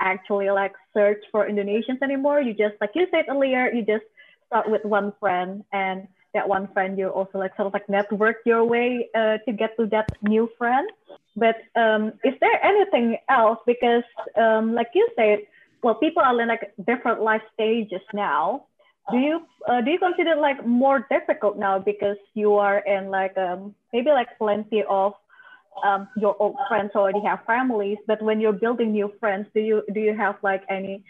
actually 0.00 0.50
like 0.50 0.72
search 0.94 1.22
for 1.30 1.46
Indonesians 1.48 2.00
anymore. 2.02 2.40
You 2.40 2.52
just 2.54 2.74
like 2.80 2.90
you 2.94 3.06
said 3.10 3.26
earlier, 3.28 3.70
you 3.72 3.84
just 3.84 4.04
start 4.46 4.70
with 4.70 4.84
one 4.84 5.12
friend 5.20 5.64
and 5.72 6.06
that 6.34 6.48
one 6.48 6.68
friend 6.72 6.98
you 6.98 7.08
also 7.08 7.38
like 7.38 7.54
sort 7.56 7.66
of 7.66 7.72
like 7.72 7.88
network 7.88 8.36
your 8.44 8.64
way 8.64 9.08
uh, 9.14 9.38
to 9.46 9.52
get 9.52 9.76
to 9.76 9.86
that 9.86 10.08
new 10.22 10.50
friend. 10.58 10.88
But 11.36 11.56
um, 11.76 12.12
is 12.24 12.34
there 12.40 12.64
anything 12.64 13.18
else? 13.28 13.58
Because 13.66 14.04
um, 14.36 14.74
like 14.74 14.88
you 14.94 15.06
said 15.16 15.40
well 15.82 15.94
people 15.94 16.22
are 16.22 16.40
in 16.40 16.48
like 16.48 16.72
different 16.86 17.20
life 17.22 17.42
stages 17.54 18.02
now. 18.12 18.64
Do 19.10 19.18
you 19.18 19.42
uh, 19.68 19.80
do 19.80 19.90
you 19.90 19.98
consider 19.98 20.36
like 20.36 20.64
more 20.66 21.06
difficult 21.10 21.58
now 21.58 21.78
because 21.78 22.16
you 22.34 22.54
are 22.54 22.78
in 22.78 23.10
like 23.10 23.36
um, 23.36 23.74
maybe 23.92 24.10
like 24.10 24.38
plenty 24.38 24.84
of 24.88 25.14
um, 25.84 26.08
your 26.16 26.36
old 26.38 26.56
friends 26.68 26.92
already 26.94 27.20
have 27.24 27.40
families 27.46 27.96
but 28.06 28.20
when 28.20 28.40
you're 28.40 28.52
building 28.52 28.92
new 28.92 29.10
friends 29.18 29.46
do 29.54 29.60
you 29.60 29.82
do 29.94 30.00
you 30.00 30.14
have 30.14 30.36
like 30.42 30.62
any 30.68 31.02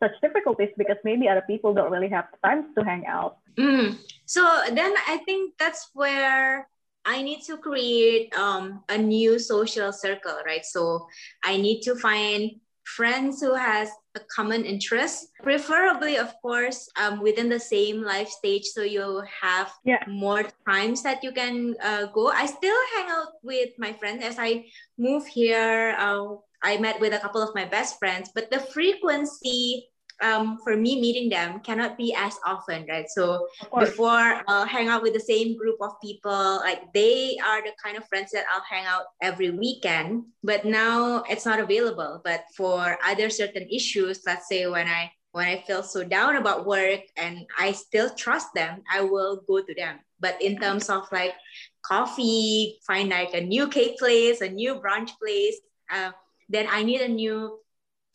such 0.00 0.12
difficulties? 0.22 0.70
Because 0.76 0.96
maybe 1.04 1.28
other 1.28 1.42
people 1.46 1.74
don't 1.74 1.90
really 1.90 2.08
have 2.08 2.26
time 2.44 2.74
to 2.76 2.84
hang 2.84 3.06
out. 3.06 3.38
Mm. 3.56 3.98
So 4.28 4.44
then 4.68 4.92
I 5.08 5.24
think 5.24 5.56
that's 5.58 5.88
where 5.96 6.68
I 7.08 7.22
need 7.22 7.40
to 7.48 7.56
create 7.56 8.28
um, 8.36 8.84
a 8.92 8.98
new 8.98 9.38
social 9.38 9.90
circle, 9.90 10.36
right? 10.44 10.64
So 10.64 11.08
I 11.42 11.56
need 11.56 11.80
to 11.88 11.96
find 11.96 12.60
friends 12.84 13.40
who 13.40 13.54
has 13.54 13.88
a 14.14 14.20
common 14.34 14.64
interest, 14.64 15.32
preferably, 15.42 16.16
of 16.16 16.32
course, 16.42 16.88
um, 17.00 17.20
within 17.20 17.48
the 17.48 17.60
same 17.60 18.02
life 18.02 18.28
stage, 18.28 18.64
so 18.64 18.82
you 18.82 19.22
have 19.40 19.72
Yeah. 19.84 20.04
more 20.08 20.44
times 20.68 21.02
that 21.04 21.24
you 21.24 21.32
can 21.32 21.76
uh, 21.80 22.12
go. 22.12 22.28
I 22.28 22.44
still 22.44 22.76
hang 22.96 23.08
out 23.08 23.40
with 23.42 23.72
my 23.78 23.92
friends 23.96 24.24
as 24.24 24.36
I 24.38 24.68
move 24.96 25.24
here. 25.26 25.96
Uh, 25.96 26.36
I 26.62 26.76
met 26.76 27.00
with 27.00 27.12
a 27.14 27.20
couple 27.20 27.40
of 27.40 27.54
my 27.54 27.64
best 27.64 27.98
friends, 27.98 28.28
but 28.34 28.50
the 28.50 28.60
frequency 28.60 29.87
um, 30.22 30.58
for 30.64 30.76
me 30.76 31.00
meeting 31.00 31.28
them 31.28 31.60
cannot 31.60 31.96
be 31.96 32.14
as 32.14 32.34
often, 32.44 32.86
right? 32.88 33.08
So 33.08 33.46
before 33.78 34.42
I'll 34.48 34.66
hang 34.66 34.88
out 34.88 35.02
with 35.02 35.14
the 35.14 35.20
same 35.20 35.56
group 35.56 35.76
of 35.80 35.92
people, 36.02 36.60
like 36.62 36.92
they 36.92 37.36
are 37.44 37.62
the 37.62 37.72
kind 37.82 37.96
of 37.96 38.06
friends 38.08 38.32
that 38.32 38.44
I'll 38.52 38.64
hang 38.68 38.84
out 38.86 39.04
every 39.22 39.50
weekend. 39.50 40.24
But 40.42 40.64
now 40.64 41.22
it's 41.28 41.46
not 41.46 41.60
available. 41.60 42.20
But 42.24 42.44
for 42.56 42.98
other 43.04 43.30
certain 43.30 43.68
issues, 43.70 44.22
let's 44.26 44.48
say 44.48 44.66
when 44.66 44.86
I 44.88 45.12
when 45.32 45.46
I 45.46 45.62
feel 45.66 45.82
so 45.82 46.02
down 46.02 46.36
about 46.36 46.66
work 46.66 47.00
and 47.16 47.46
I 47.58 47.72
still 47.72 48.10
trust 48.10 48.54
them, 48.54 48.82
I 48.90 49.02
will 49.02 49.42
go 49.46 49.60
to 49.62 49.74
them. 49.74 50.00
But 50.18 50.40
in 50.42 50.58
terms 50.58 50.88
of 50.88 51.06
like 51.12 51.34
coffee, 51.82 52.80
find 52.86 53.10
like 53.10 53.34
a 53.34 53.40
new 53.40 53.68
cake 53.68 53.98
place, 53.98 54.40
a 54.40 54.48
new 54.48 54.76
brunch 54.76 55.10
place, 55.20 55.56
uh, 55.92 56.12
then 56.48 56.66
I 56.70 56.82
need 56.82 57.02
a 57.02 57.08
new 57.08 57.60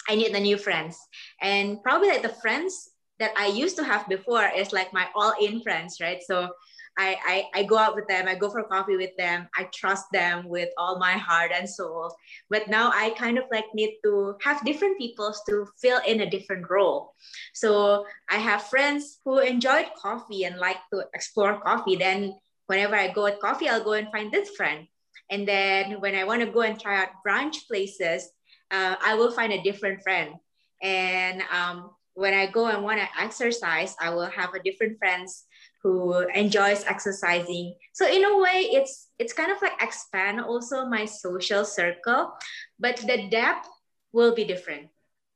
I 0.10 0.15
need 0.15 0.33
the 0.33 0.39
new 0.39 0.57
friends. 0.57 0.98
And 1.41 1.81
probably 1.83 2.10
like 2.10 2.24
the 2.24 2.29
friends 2.29 2.89
that 3.19 3.31
I 3.38 3.48
used 3.48 3.77
to 3.77 3.83
have 3.83 4.07
before 4.10 4.50
is 4.55 4.74
like 4.74 4.91
my 4.93 5.07
all-in 5.15 5.62
friends, 5.62 5.98
right? 6.01 6.22
So 6.24 6.50
I, 6.98 7.17
I, 7.53 7.62
I 7.62 7.63
go 7.63 7.77
out 7.77 7.95
with 7.95 8.07
them, 8.07 8.27
I 8.27 8.36
go 8.36 8.50
for 8.50 8.63
coffee 8.63 8.98
with 8.98 9.15
them, 9.17 9.48
I 9.57 9.67
trust 9.74 10.05
them 10.12 10.48
with 10.48 10.69
all 10.77 11.00
my 11.00 11.13
heart 11.13 11.51
and 11.53 11.67
soul. 11.67 12.13
But 12.50 12.67
now 12.67 12.91
I 12.93 13.12
kind 13.12 13.38
of 13.38 13.45
like 13.51 13.65
need 13.74 13.98
to 14.03 14.36
have 14.43 14.65
different 14.65 14.98
people 14.98 15.33
to 15.50 15.67
fill 15.81 16.01
in 16.05 16.22
a 16.22 16.29
different 16.29 16.69
role. 16.69 17.15
So 17.53 18.05
I 18.29 18.38
have 18.38 18.63
friends 18.63 19.19
who 19.25 19.39
enjoyed 19.39 19.88
coffee 19.98 20.43
and 20.43 20.57
like 20.57 20.77
to 20.93 21.05
explore 21.13 21.60
coffee. 21.62 21.95
Then 21.95 22.36
whenever 22.67 22.95
I 22.95 23.12
go 23.12 23.25
at 23.25 23.39
coffee, 23.39 23.69
I'll 23.69 23.83
go 23.83 23.93
and 23.93 24.12
find 24.12 24.31
this 24.31 24.50
friend. 24.51 24.88
And 25.31 25.48
then 25.48 26.00
when 26.00 26.15
I 26.15 26.25
want 26.25 26.41
to 26.41 26.51
go 26.51 26.62
and 26.62 26.79
try 26.79 27.01
out 27.01 27.10
brunch 27.25 27.67
places, 27.67 28.29
uh, 28.72 28.96
I 29.03 29.15
will 29.15 29.32
find 29.32 29.53
a 29.53 29.62
different 29.62 30.01
friend. 30.03 30.36
And 30.82 31.43
um, 31.51 31.91
when 32.13 32.34
I 32.34 32.46
go 32.48 32.67
and 32.67 32.84
want 32.84 33.00
to 33.00 33.08
exercise, 33.20 33.96
I 34.00 34.10
will 34.10 34.29
have 34.29 34.53
a 34.53 34.62
different 34.62 34.98
friends 35.00 35.46
who 35.82 36.13
enjoys 36.34 36.86
exercising. 36.86 37.75
So 37.93 38.08
in 38.08 38.24
a 38.24 38.38
way, 38.38 38.70
it's 38.72 39.10
it's 39.20 39.34
kind 39.34 39.51
of 39.51 39.62
like 39.62 39.82
expand 39.82 40.39
also 40.39 40.86
my 40.86 41.05
social 41.05 41.65
circle, 41.65 42.32
but 42.79 42.98
the 42.98 43.27
depth 43.29 43.67
will 44.12 44.34
be 44.34 44.46
different. 44.46 44.88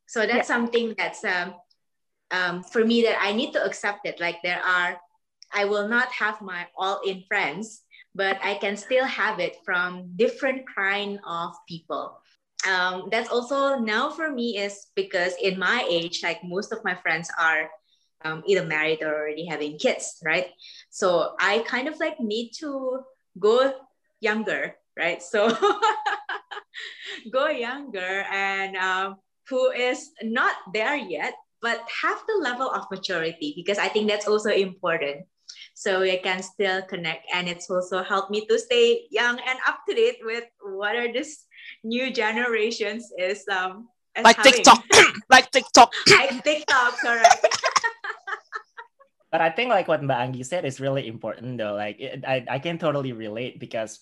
So 0.07 0.21
that's 0.21 0.47
yeah. 0.47 0.55
something 0.55 0.95
that's 0.97 1.23
um, 1.23 1.55
um, 2.31 2.63
for 2.63 2.85
me 2.85 3.01
that 3.03 3.19
I 3.19 3.33
need 3.33 3.51
to 3.53 3.63
accept 3.63 4.05
it. 4.05 4.19
Like 4.19 4.37
there 4.43 4.61
are, 4.63 4.97
I 5.51 5.65
will 5.65 5.87
not 5.87 6.11
have 6.11 6.41
my 6.41 6.67
all 6.77 7.01
in 7.05 7.23
friends, 7.27 7.81
but 8.15 8.39
I 8.41 8.55
can 8.55 8.77
still 8.77 9.05
have 9.05 9.39
it 9.39 9.57
from 9.65 10.13
different 10.15 10.63
kind 10.73 11.19
of 11.27 11.55
people 11.67 12.19
um, 12.67 13.07
that's 13.09 13.29
also 13.29 13.79
now 13.79 14.09
for 14.09 14.31
me 14.31 14.57
is 14.57 14.87
because 14.95 15.33
in 15.41 15.57
my 15.57 15.85
age, 15.89 16.21
like 16.23 16.43
most 16.43 16.71
of 16.71 16.83
my 16.83 16.95
friends 16.95 17.31
are 17.39 17.69
um, 18.25 18.43
either 18.45 18.65
married 18.65 19.01
or 19.01 19.13
already 19.13 19.45
having 19.45 19.77
kids, 19.77 20.19
right? 20.23 20.47
So 20.89 21.35
I 21.39 21.59
kind 21.67 21.87
of 21.87 21.99
like 21.99 22.19
need 22.19 22.51
to 22.59 22.99
go 23.39 23.73
younger, 24.19 24.75
right? 24.97 25.21
So 25.23 25.55
go 27.31 27.47
younger 27.47 28.25
and 28.31 28.75
um, 28.75 29.15
who 29.49 29.71
is 29.71 30.11
not 30.23 30.55
there 30.73 30.95
yet, 30.95 31.33
but 31.61 31.81
have 32.01 32.21
the 32.27 32.39
level 32.41 32.69
of 32.69 32.85
maturity 32.91 33.53
because 33.55 33.77
I 33.77 33.87
think 33.87 34.09
that's 34.09 34.27
also 34.27 34.49
important. 34.49 35.25
So 35.73 36.01
I 36.01 36.19
can 36.23 36.41
still 36.41 36.81
connect, 36.81 37.25
and 37.31 37.47
it's 37.47 37.69
also 37.69 38.03
helped 38.03 38.31
me 38.31 38.45
to 38.47 38.59
stay 38.59 39.05
young 39.11 39.37
and 39.39 39.59
up 39.67 39.79
to 39.87 39.95
date 39.95 40.17
with 40.21 40.43
what 40.59 40.95
are 40.95 41.13
this 41.13 41.45
new 41.83 42.11
generations 42.11 43.11
is 43.17 43.43
um 43.47 43.87
like 44.23 44.37
having. 44.37 44.53
TikTok, 44.53 44.83
like 45.29 45.51
TikTok, 45.51 45.93
like 46.09 46.43
TikTok, 46.43 46.97
correct. 46.99 47.41
but 49.31 49.41
I 49.41 49.49
think 49.49 49.69
like 49.69 49.87
what 49.87 50.01
Mbak 50.01 50.17
Anggi 50.17 50.45
said 50.45 50.65
is 50.65 50.79
really 50.79 51.07
important 51.07 51.57
though. 51.57 51.73
Like 51.73 51.99
it, 51.99 52.23
I 52.25 52.45
I 52.49 52.59
can 52.59 52.77
totally 52.77 53.13
relate 53.13 53.59
because 53.59 53.99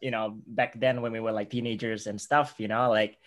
you 0.00 0.10
know 0.10 0.38
back 0.46 0.78
then 0.78 1.02
when 1.02 1.12
we 1.12 1.20
were 1.20 1.32
like 1.32 1.50
teenagers 1.50 2.06
and 2.06 2.20
stuff, 2.20 2.54
you 2.58 2.68
know, 2.68 2.90
like 2.90 3.18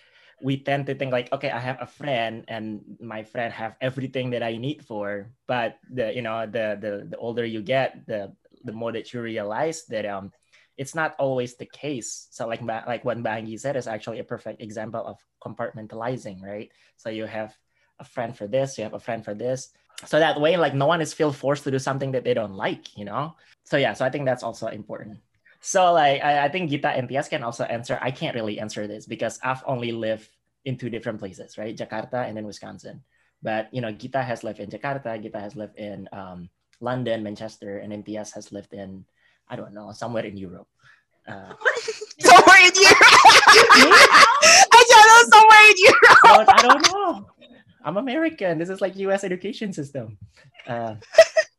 we 0.41 0.57
tend 0.57 0.85
to 0.85 0.95
think 0.95 1.11
like 1.11 1.31
okay 1.31 1.49
i 1.49 1.59
have 1.59 1.77
a 1.79 1.87
friend 1.87 2.43
and 2.47 2.83
my 2.99 3.23
friend 3.23 3.53
have 3.53 3.75
everything 3.79 4.29
that 4.31 4.43
i 4.43 4.57
need 4.57 4.83
for 4.83 5.31
but 5.47 5.79
the 5.93 6.13
you 6.13 6.21
know 6.21 6.45
the 6.45 6.77
the, 6.81 7.07
the 7.09 7.17
older 7.17 7.45
you 7.45 7.61
get 7.61 8.05
the 8.07 8.31
the 8.65 8.73
more 8.73 8.91
that 8.91 9.13
you 9.13 9.21
realize 9.21 9.85
that 9.85 10.05
um 10.05 10.31
it's 10.77 10.95
not 10.95 11.15
always 11.17 11.55
the 11.55 11.65
case. 11.65 12.27
So 12.31 12.47
like 12.47 12.61
like 12.61 13.05
what 13.05 13.17
Mbak 13.17 13.45
Anggi 13.45 13.59
said 13.59 13.75
is 13.75 13.87
actually 13.87 14.19
a 14.19 14.23
perfect 14.23 14.61
example 14.61 15.05
of 15.05 15.17
compartmentalizing, 15.41 16.43
right? 16.43 16.71
So 16.97 17.09
you 17.09 17.25
have 17.25 17.55
a 17.99 18.03
friend 18.03 18.35
for 18.35 18.47
this, 18.47 18.77
you 18.77 18.83
have 18.83 18.93
a 18.93 18.99
friend 18.99 19.23
for 19.23 19.33
this. 19.33 19.69
So 20.05 20.19
that 20.19 20.39
way, 20.39 20.57
like 20.57 20.75
no 20.75 20.87
one 20.87 20.99
is 20.99 21.13
feel 21.13 21.31
forced 21.31 21.63
to 21.63 21.71
do 21.71 21.79
something 21.79 22.11
that 22.11 22.23
they 22.23 22.33
don't 22.33 22.55
like, 22.55 22.97
you 22.97 23.05
know? 23.05 23.35
So 23.63 23.77
yeah, 23.77 23.93
so 23.93 24.03
I 24.03 24.09
think 24.09 24.25
that's 24.25 24.43
also 24.43 24.67
important. 24.67 25.19
So 25.61 25.93
like 25.93 26.21
I, 26.21 26.45
I 26.45 26.49
think 26.49 26.69
Gita 26.69 26.89
and 26.89 27.07
Tias 27.07 27.29
can 27.29 27.43
also 27.43 27.63
answer. 27.63 27.97
I 28.01 28.11
can't 28.11 28.35
really 28.35 28.59
answer 28.59 28.87
this 28.87 29.05
because 29.07 29.39
I've 29.41 29.63
only 29.65 29.91
lived 29.91 30.29
in 30.65 30.77
two 30.77 30.89
different 30.89 31.19
places, 31.19 31.57
right? 31.57 31.75
Jakarta 31.75 32.27
and 32.27 32.35
then 32.35 32.45
Wisconsin. 32.45 33.01
But 33.41 33.73
you 33.73 33.79
know, 33.81 33.91
Gita 33.91 34.21
has 34.21 34.43
lived 34.43 34.59
in 34.59 34.69
Jakarta, 34.69 35.21
Gita 35.21 35.39
has 35.39 35.55
lived 35.55 35.77
in 35.77 36.09
um, 36.11 36.49
London, 36.81 37.23
Manchester, 37.23 37.77
and 37.77 37.91
then 37.91 38.03
Tias 38.03 38.33
has 38.33 38.51
lived 38.51 38.73
in 38.73 39.05
I 39.47 39.55
don't 39.55 39.73
know, 39.73 39.91
somewhere 39.91 40.25
in 40.25 40.37
Europe. 40.37 40.67
Uh, 41.27 41.53
somewhere 42.19 42.61
in 42.61 42.73
Europe. 42.73 43.01
I 44.73 44.81
don't 44.89 45.07
know, 45.09 45.21
somewhere 45.33 45.65
in 45.69 45.77
Europe. 45.77 46.45
But 46.45 46.49
I 46.49 46.61
don't 46.61 46.83
know. 46.91 47.29
I'm 47.85 47.97
American. 47.97 48.57
This 48.57 48.69
is 48.69 48.81
like 48.81 48.95
U.S. 49.09 49.23
education 49.23 49.73
system. 49.73 50.17
Uh, 50.65 50.95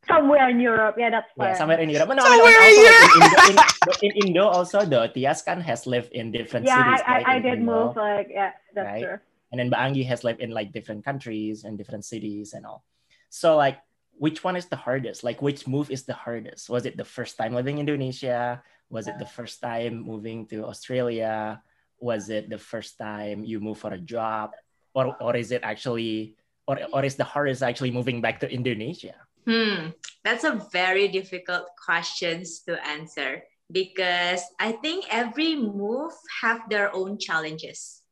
somewhere 0.09 0.51
in 0.51 0.59
Europe, 0.59 0.97
yeah, 0.99 1.11
that's 1.11 1.31
fine. 1.39 1.51
Yeah, 1.51 1.55
somewhere 1.55 1.79
in 1.79 1.91
Europe. 1.91 2.09
But 2.09 2.19
no, 2.19 2.25
somewhere 2.27 2.63
in 2.67 2.77
Europe. 2.83 3.13
In 3.15 3.23
Indo, 3.23 3.63
in, 4.03 4.11
in 4.11 4.13
Indo, 4.27 4.45
also, 4.49 4.85
though, 4.85 5.07
Tiaskan 5.07 5.63
has 5.63 5.87
lived 5.87 6.11
in 6.13 6.33
different 6.33 6.67
yeah, 6.67 6.83
cities. 6.83 7.05
Yeah, 7.07 7.15
I, 7.15 7.19
I, 7.19 7.37
I 7.37 7.39
did 7.39 7.59
Indo, 7.63 7.71
move. 7.71 7.97
Like, 7.97 8.29
yeah, 8.31 8.53
that's 8.75 8.87
right? 8.87 9.03
true. 9.03 9.19
And 9.53 9.61
then 9.61 9.71
Mbak 9.71 9.79
Anggi 9.79 10.07
has 10.07 10.25
lived 10.25 10.41
in 10.41 10.51
like 10.51 10.73
different 10.73 11.05
countries 11.05 11.63
and 11.63 11.79
different 11.79 12.05
cities 12.05 12.53
and 12.53 12.67
all. 12.67 12.83
So 13.31 13.57
like 13.57 13.79
which 14.19 14.43
one 14.45 14.57
is 14.57 14.67
the 14.67 14.77
hardest? 14.77 15.25
Like 15.25 15.43
which 15.43 15.67
move 15.67 15.91
is 15.91 16.05
the 16.05 16.15
hardest? 16.15 16.69
Was 16.69 16.87
it 16.87 16.97
the 16.97 17.05
first 17.05 17.37
time 17.37 17.55
living 17.55 17.79
in 17.79 17.89
Indonesia? 17.89 18.63
Was 18.89 19.09
it 19.09 19.19
the 19.19 19.27
first 19.27 19.61
time 19.61 20.01
moving 20.03 20.47
to 20.49 20.65
Australia? 20.65 21.61
Was 21.99 22.31
it 22.31 22.49
the 22.49 22.59
first 22.59 22.99
time 22.99 23.45
you 23.45 23.61
move 23.61 23.79
for 23.79 23.93
a 23.93 24.01
job? 24.01 24.53
Or 24.95 25.17
or 25.21 25.37
is 25.37 25.53
it 25.53 25.63
actually 25.63 26.37
or, 26.67 26.81
or 26.93 27.05
is 27.05 27.17
the 27.17 27.29
hardest 27.29 27.63
actually 27.63 27.91
moving 27.91 28.21
back 28.21 28.41
to 28.41 28.51
Indonesia? 28.51 29.15
Hmm, 29.47 29.95
that's 30.25 30.43
a 30.43 30.59
very 30.73 31.07
difficult 31.09 31.71
questions 31.79 32.67
to 32.67 32.75
answer 32.83 33.43
because 33.71 34.43
I 34.59 34.73
think 34.73 35.07
every 35.11 35.55
move 35.55 36.13
have 36.43 36.67
their 36.69 36.95
own 36.95 37.19
challenges. 37.19 38.03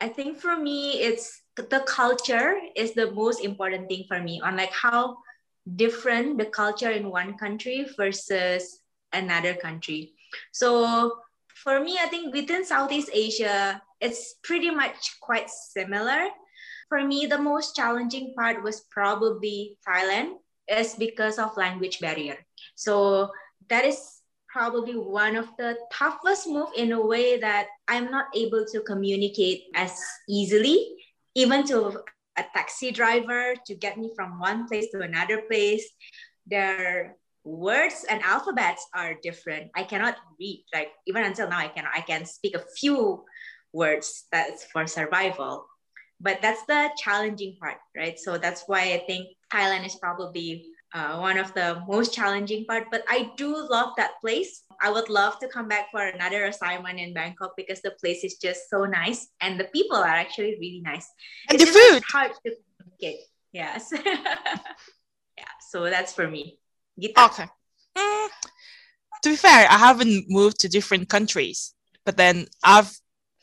I 0.00 0.08
think 0.08 0.40
for 0.40 0.56
me, 0.56 0.98
it's 1.02 1.42
the 1.56 1.84
culture 1.86 2.56
is 2.74 2.94
the 2.94 3.12
most 3.12 3.44
important 3.44 3.88
thing 3.88 4.08
for 4.08 4.18
me 4.22 4.40
on 4.42 4.56
like 4.56 4.72
how 4.72 5.18
different 5.76 6.38
the 6.38 6.46
culture 6.46 6.90
in 6.90 7.10
one 7.10 7.36
country 7.38 7.86
versus 7.96 8.80
another 9.12 9.54
country. 9.54 10.12
So 10.52 11.18
for 11.54 11.80
me, 11.80 11.98
I 12.00 12.06
think 12.06 12.34
within 12.34 12.64
Southeast 12.64 13.10
Asia, 13.12 13.82
it's 14.00 14.34
pretty 14.42 14.70
much 14.70 15.20
quite 15.20 15.50
similar. 15.50 16.28
For 16.88 17.04
me, 17.04 17.26
the 17.26 17.38
most 17.38 17.76
challenging 17.76 18.34
part 18.36 18.62
was 18.62 18.82
probably 18.90 19.78
Thailand, 19.86 20.36
is 20.70 20.94
because 20.94 21.38
of 21.38 21.56
language 21.56 22.00
barrier. 22.00 22.38
So 22.76 23.30
that 23.68 23.84
is 23.84 24.22
probably 24.48 24.94
one 24.94 25.36
of 25.36 25.48
the 25.58 25.76
toughest 25.92 26.48
move 26.48 26.70
in 26.76 26.92
a 26.92 27.00
way 27.00 27.38
that 27.38 27.66
I'm 27.86 28.10
not 28.10 28.26
able 28.34 28.64
to 28.72 28.80
communicate 28.80 29.64
as 29.74 30.00
easily, 30.28 30.96
even 31.34 31.64
to 31.66 32.02
a 32.36 32.44
taxi 32.54 32.90
driver 32.90 33.54
to 33.66 33.74
get 33.74 33.98
me 33.98 34.10
from 34.14 34.38
one 34.38 34.66
place 34.68 34.90
to 34.92 35.00
another 35.00 35.42
place. 35.42 35.84
Their 36.46 37.16
words 37.44 38.04
and 38.08 38.22
alphabets 38.22 38.86
are 38.94 39.16
different. 39.22 39.70
I 39.74 39.84
cannot 39.84 40.16
read, 40.38 40.64
like 40.74 40.92
even 41.06 41.24
until 41.24 41.48
now, 41.48 41.58
I 41.58 41.68
can 41.68 41.84
I 41.86 42.00
can 42.00 42.24
speak 42.24 42.54
a 42.54 42.64
few 42.78 43.24
words 43.72 44.26
that's 44.32 44.64
for 44.72 44.86
survival. 44.86 45.66
But 46.20 46.42
that's 46.42 46.64
the 46.66 46.90
challenging 46.98 47.56
part, 47.56 47.78
right? 47.96 48.18
So 48.18 48.36
that's 48.36 48.64
why 48.66 48.92
I 48.92 49.04
think 49.06 49.28
Thailand 49.52 49.86
is 49.86 49.96
probably 49.96 50.68
uh, 50.92 51.16
one 51.16 51.38
of 51.38 51.54
the 51.54 51.80
most 51.88 52.12
challenging 52.12 52.66
part. 52.66 52.88
But 52.90 53.04
I 53.08 53.32
do 53.36 53.56
love 53.56 53.96
that 53.96 54.20
place. 54.20 54.64
I 54.80 54.90
would 54.90 55.08
love 55.08 55.38
to 55.40 55.48
come 55.48 55.68
back 55.68 55.90
for 55.90 56.02
another 56.02 56.46
assignment 56.46 56.98
in 56.98 57.12
Bangkok 57.12 57.52
because 57.56 57.82
the 57.82 57.92
place 58.00 58.24
is 58.24 58.36
just 58.36 58.70
so 58.70 58.84
nice 58.84 59.28
and 59.40 59.60
the 59.60 59.64
people 59.64 59.96
are 59.96 60.06
actually 60.06 60.56
really 60.60 60.80
nice. 60.82 61.06
And 61.48 61.60
it's 61.60 61.72
the 61.72 61.78
food. 61.78 62.02
Hard 62.08 62.32
to 62.46 62.56
communicate. 62.78 63.26
Yes. 63.52 63.92
yeah. 64.04 65.52
So 65.70 65.84
that's 65.84 66.14
for 66.14 66.28
me. 66.28 66.58
Gita. 66.98 67.24
Okay. 67.24 67.46
Mm, 67.96 68.28
to 69.22 69.30
be 69.30 69.36
fair, 69.36 69.66
I 69.70 69.76
haven't 69.76 70.26
moved 70.28 70.60
to 70.60 70.68
different 70.68 71.08
countries, 71.08 71.74
but 72.04 72.16
then 72.16 72.46
I've 72.64 72.90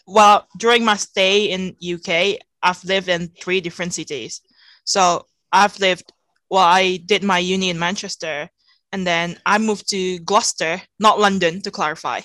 well 0.07 0.47
during 0.57 0.85
my 0.85 0.95
stay 0.95 1.51
in 1.51 1.75
UK, 1.83 2.39
I've 2.63 2.83
lived 2.83 3.09
in 3.09 3.29
three 3.39 3.61
different 3.61 3.93
cities. 3.93 4.41
So 4.85 5.25
I've 5.51 5.79
lived, 5.79 6.11
well, 6.49 6.63
I 6.63 6.97
did 6.97 7.23
my 7.23 7.39
uni 7.39 7.69
in 7.69 7.77
Manchester 7.77 8.49
and 8.97 9.05
then 9.05 9.37
I 9.45 9.59
moved 9.59 9.87
to 9.89 10.17
Gloucester, 10.19 10.81
not 10.99 11.19
London, 11.19 11.61
to 11.61 11.69
clarify. 11.69 12.21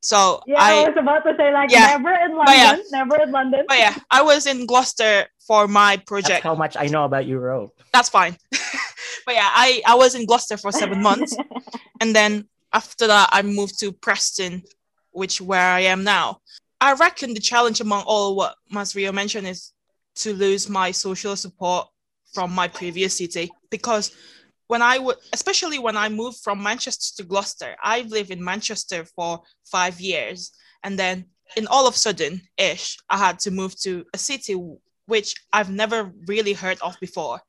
So 0.00 0.40
Yeah, 0.46 0.62
I, 0.62 0.84
I, 0.84 0.88
was 0.88 0.96
about 0.96 1.24
to 1.24 1.34
say 1.36 1.52
like 1.52 1.68
Yeah. 1.72 1.96
never 1.98 2.12
in 2.12 2.36
But 2.36 2.56
yeah. 2.56 2.64
London, 2.66 2.86
never 2.92 3.22
in 3.22 3.30
London. 3.32 3.64
but 3.66 3.78
yeah, 3.78 3.94
I 4.08 4.22
was 4.22 4.46
in 4.46 4.66
Gloucester 4.66 5.26
for 5.44 5.66
my 5.66 5.96
That's 5.96 6.04
project. 6.06 6.42
how 6.44 6.54
much 6.54 6.76
I 6.78 6.86
know 6.86 7.04
about 7.06 7.26
Europe. 7.26 7.72
That's 7.92 8.08
fine. 8.08 8.36
but 9.26 9.34
yeah, 9.34 9.50
I, 9.52 9.82
I 9.84 9.96
was 9.96 10.14
in 10.14 10.26
Gloucester 10.26 10.56
for 10.56 10.70
seven 10.70 11.02
months. 11.02 11.36
and 12.00 12.14
then 12.14 12.46
after 12.72 13.08
that, 13.08 13.30
I 13.32 13.42
moved 13.42 13.80
to 13.80 13.90
Preston, 13.90 14.62
which 15.10 15.40
where 15.40 15.68
I 15.78 15.80
am 15.80 16.04
now. 16.04 16.38
I 16.80 16.92
reckon 16.92 17.34
the 17.34 17.40
challenge 17.40 17.80
among 17.80 18.04
all 18.06 18.36
what 18.36 18.54
Masrio 18.72 19.12
mentioned 19.12 19.48
is 19.48 19.72
to 20.22 20.32
lose 20.34 20.68
my 20.68 20.92
social 20.92 21.34
support 21.34 21.88
from 22.32 22.52
my 22.52 22.68
previous 22.68 23.18
city 23.18 23.50
because 23.70 24.14
when 24.68 24.82
I 24.82 24.98
would, 24.98 25.16
especially 25.32 25.78
when 25.78 25.96
I 25.96 26.08
moved 26.08 26.38
from 26.42 26.62
Manchester 26.62 27.22
to 27.22 27.28
Gloucester, 27.28 27.76
I've 27.82 28.08
lived 28.08 28.30
in 28.30 28.42
Manchester 28.42 29.04
for 29.04 29.42
five 29.64 30.00
years, 30.00 30.50
and 30.82 30.98
then 30.98 31.26
in 31.56 31.66
all 31.68 31.86
of 31.86 31.94
a 31.94 31.98
sudden, 31.98 32.42
ish, 32.58 32.98
I 33.08 33.18
had 33.18 33.38
to 33.40 33.50
move 33.50 33.78
to 33.80 34.04
a 34.12 34.18
city 34.18 34.56
which 35.06 35.34
I've 35.52 35.70
never 35.70 36.12
really 36.26 36.52
heard 36.52 36.78
of 36.82 36.96
before. 37.00 37.40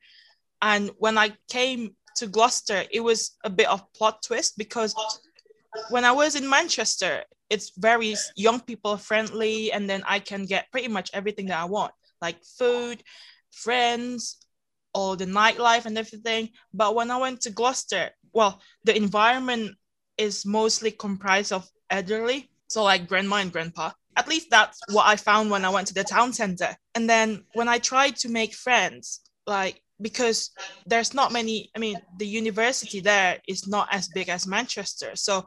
And 0.61 0.91
when 0.97 1.17
I 1.17 1.33
came 1.49 1.95
to 2.17 2.27
Gloucester, 2.27 2.83
it 2.91 2.99
was 2.99 3.35
a 3.43 3.49
bit 3.49 3.67
of 3.67 3.91
plot 3.93 4.21
twist 4.23 4.57
because 4.57 4.93
when 5.89 6.05
I 6.05 6.11
was 6.11 6.35
in 6.35 6.47
Manchester, 6.49 7.23
it's 7.49 7.71
very 7.77 8.15
young 8.35 8.59
people 8.59 8.97
friendly, 8.97 9.71
and 9.71 9.89
then 9.89 10.03
I 10.05 10.19
can 10.19 10.45
get 10.45 10.71
pretty 10.71 10.87
much 10.87 11.09
everything 11.13 11.47
that 11.47 11.59
I 11.59 11.65
want, 11.65 11.93
like 12.21 12.43
food, 12.43 13.01
friends, 13.51 14.37
all 14.97 15.15
the 15.15 15.25
nightlife 15.25 15.85
and 15.85 15.95
everything. 15.95 16.49
But 16.73 16.95
when 16.95 17.11
I 17.11 17.17
went 17.17 17.41
to 17.41 17.51
Gloucester, 17.51 18.09
well, 18.33 18.59
the 18.83 18.97
environment 18.97 19.75
is 20.17 20.43
mostly 20.43 20.89
comprised 20.89 21.53
of 21.53 21.69
elderly, 21.91 22.49
so 22.67 22.83
like 22.83 23.07
grandma 23.07 23.35
and 23.37 23.51
grandpa. 23.51 23.91
At 24.15 24.27
least 24.27 24.47
that's 24.49 24.79
what 24.89 25.05
I 25.05 25.15
found 25.15 25.51
when 25.51 25.63
I 25.63 25.69
went 25.69 25.87
to 25.89 25.93
the 25.93 26.03
town 26.03 26.33
center. 26.33 26.75
And 26.95 27.07
then 27.07 27.43
when 27.53 27.67
I 27.67 27.77
tried 27.77 28.15
to 28.17 28.29
make 28.29 28.55
friends, 28.55 29.21
like 29.45 29.79
because 30.01 30.49
there's 30.87 31.13
not 31.13 31.31
many, 31.31 31.69
I 31.75 31.79
mean, 31.79 31.97
the 32.17 32.25
university 32.25 32.99
there 32.99 33.37
is 33.47 33.67
not 33.67 33.87
as 33.91 34.07
big 34.07 34.29
as 34.29 34.47
Manchester. 34.47 35.11
So 35.13 35.45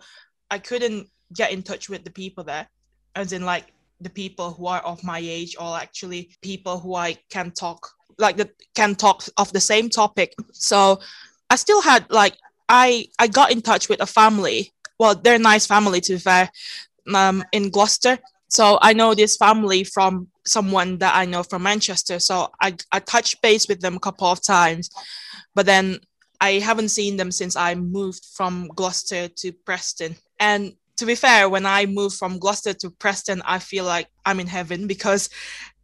I 0.49 0.61
couldn't 0.61 1.09
get 1.35 1.51
in 1.51 1.65
touch 1.65 1.89
with 1.89 2.05
the 2.05 2.13
people 2.13 2.45
there, 2.45 2.69
as 3.17 3.33
in 3.33 3.45
like 3.45 3.67
the 4.01 4.11
people 4.11 4.53
who 4.53 4.67
are 4.67 4.81
of 4.81 5.05
my 5.05 5.19
age 5.19 5.57
or 5.61 5.77
actually 5.77 6.31
people 6.43 6.79
who 6.79 6.95
I 6.95 7.17
can 7.29 7.51
talk 7.51 7.91
like 8.19 8.37
that 8.37 8.51
can 8.75 8.95
talk 8.95 9.25
of 9.37 9.53
the 9.53 9.61
same 9.61 9.89
topic. 9.89 10.35
So 10.53 11.01
I 11.49 11.57
still 11.57 11.83
had 11.83 12.07
like 12.11 12.37
I 12.69 13.07
I 13.19 13.27
got 13.27 13.51
in 13.51 13.63
touch 13.63 13.89
with 13.89 14.01
a 14.01 14.07
family. 14.07 14.73
Well, 14.99 15.15
they're 15.15 15.37
a 15.37 15.39
nice 15.39 15.67
family 15.67 16.01
to 16.03 16.13
be 16.13 16.19
fair, 16.19 16.51
um, 17.15 17.43
in 17.53 17.71
Gloucester. 17.71 18.19
So 18.49 18.79
I 18.83 18.93
know 18.93 19.15
this 19.15 19.37
family 19.37 19.85
from 19.85 20.29
someone 20.45 20.99
that 20.99 21.15
I 21.15 21.25
know 21.25 21.43
from 21.43 21.63
Manchester. 21.63 22.19
So 22.19 22.49
I 22.61 22.77
I 22.93 23.01
touched 23.01 23.43
base 23.43 23.69
with 23.69 23.81
them 23.81 23.97
a 23.97 24.01
couple 24.01 24.27
of 24.27 24.43
times, 24.43 24.91
but 25.55 25.67
then 25.67 26.01
I 26.41 26.53
haven't 26.53 26.89
seen 26.89 27.17
them 27.17 27.31
since 27.31 27.55
I 27.57 27.75
moved 27.75 28.25
from 28.35 28.69
Gloucester 28.75 29.29
to 29.29 29.53
Preston. 29.53 30.17
And 30.39 30.75
to 31.01 31.07
be 31.07 31.15
fair, 31.15 31.49
when 31.49 31.65
I 31.65 31.87
moved 31.87 32.17
from 32.17 32.39
Gloucester 32.39 32.75
to 32.75 32.91
Preston, 32.91 33.41
I 33.47 33.59
feel 33.59 33.87
like 33.87 34.09
I'm 34.27 34.39
in 34.39 34.47
heaven 34.47 34.87
because 34.87 35.31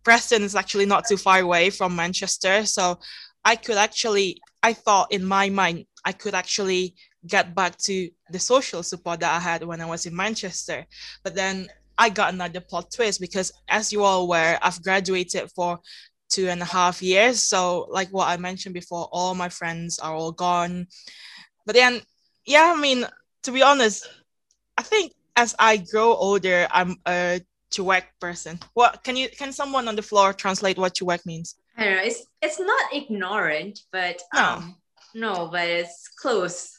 Preston 0.05 0.43
is 0.43 0.55
actually 0.55 0.85
not 0.85 1.07
too 1.09 1.17
far 1.17 1.41
away 1.41 1.71
from 1.71 1.97
Manchester. 1.97 2.67
So 2.67 2.99
I 3.43 3.57
could 3.57 3.79
actually, 3.79 4.43
I 4.63 4.75
thought 4.75 5.11
in 5.11 5.25
my 5.25 5.49
mind, 5.49 5.87
I 6.05 6.13
could 6.13 6.35
actually 6.35 6.97
get 7.27 7.55
back 7.55 7.79
to 7.89 8.11
the 8.31 8.39
social 8.39 8.83
support 8.83 9.21
that 9.21 9.35
I 9.35 9.41
had 9.41 9.65
when 9.65 9.81
I 9.81 9.87
was 9.87 10.05
in 10.05 10.15
Manchester. 10.15 10.85
But 11.25 11.35
then 11.35 11.69
I 11.97 12.11
got 12.11 12.35
another 12.35 12.61
plot 12.61 12.93
twist 12.95 13.19
because, 13.19 13.51
as 13.69 13.95
you 13.95 14.05
all 14.05 14.29
were, 14.29 14.59
I've 14.61 14.83
graduated 14.83 15.51
for 15.53 15.81
two 16.29 16.51
and 16.51 16.61
a 16.61 16.67
half 16.67 17.01
years. 17.01 17.41
So, 17.43 17.87
like 17.89 18.11
what 18.11 18.29
I 18.29 18.37
mentioned 18.37 18.75
before, 18.75 19.09
all 19.13 19.35
my 19.35 19.49
friends 19.49 19.99
are 19.99 20.13
all 20.13 20.33
gone. 20.33 20.89
But 21.65 21.75
then, 21.75 22.03
yeah, 22.45 22.75
I 22.77 22.79
mean, 22.79 23.07
to 23.45 23.51
be 23.51 23.63
honest, 23.63 24.07
I 24.77 24.83
think 24.83 25.13
as 25.37 25.55
I 25.59 25.77
grow 25.79 26.15
older, 26.15 26.67
I'm 26.71 26.97
a 27.07 27.41
cuek 27.73 28.05
person. 28.21 28.59
What 28.75 29.03
can 29.05 29.17
you 29.17 29.29
can 29.29 29.53
someone 29.53 29.89
on 29.89 29.97
the 29.97 30.03
floor 30.03 30.33
translate 30.33 30.79
what 30.79 30.95
cuek 30.95 31.25
means? 31.27 31.57
I 31.77 31.85
don't 31.85 31.97
know. 31.97 32.03
It's 32.03 32.25
it's 32.43 32.59
not 32.61 32.93
ignorant, 32.95 33.81
but 33.93 34.21
No. 34.35 34.41
um, 34.45 34.77
no, 35.15 35.49
but 35.51 35.69
it's 35.69 36.09
close. 36.09 36.79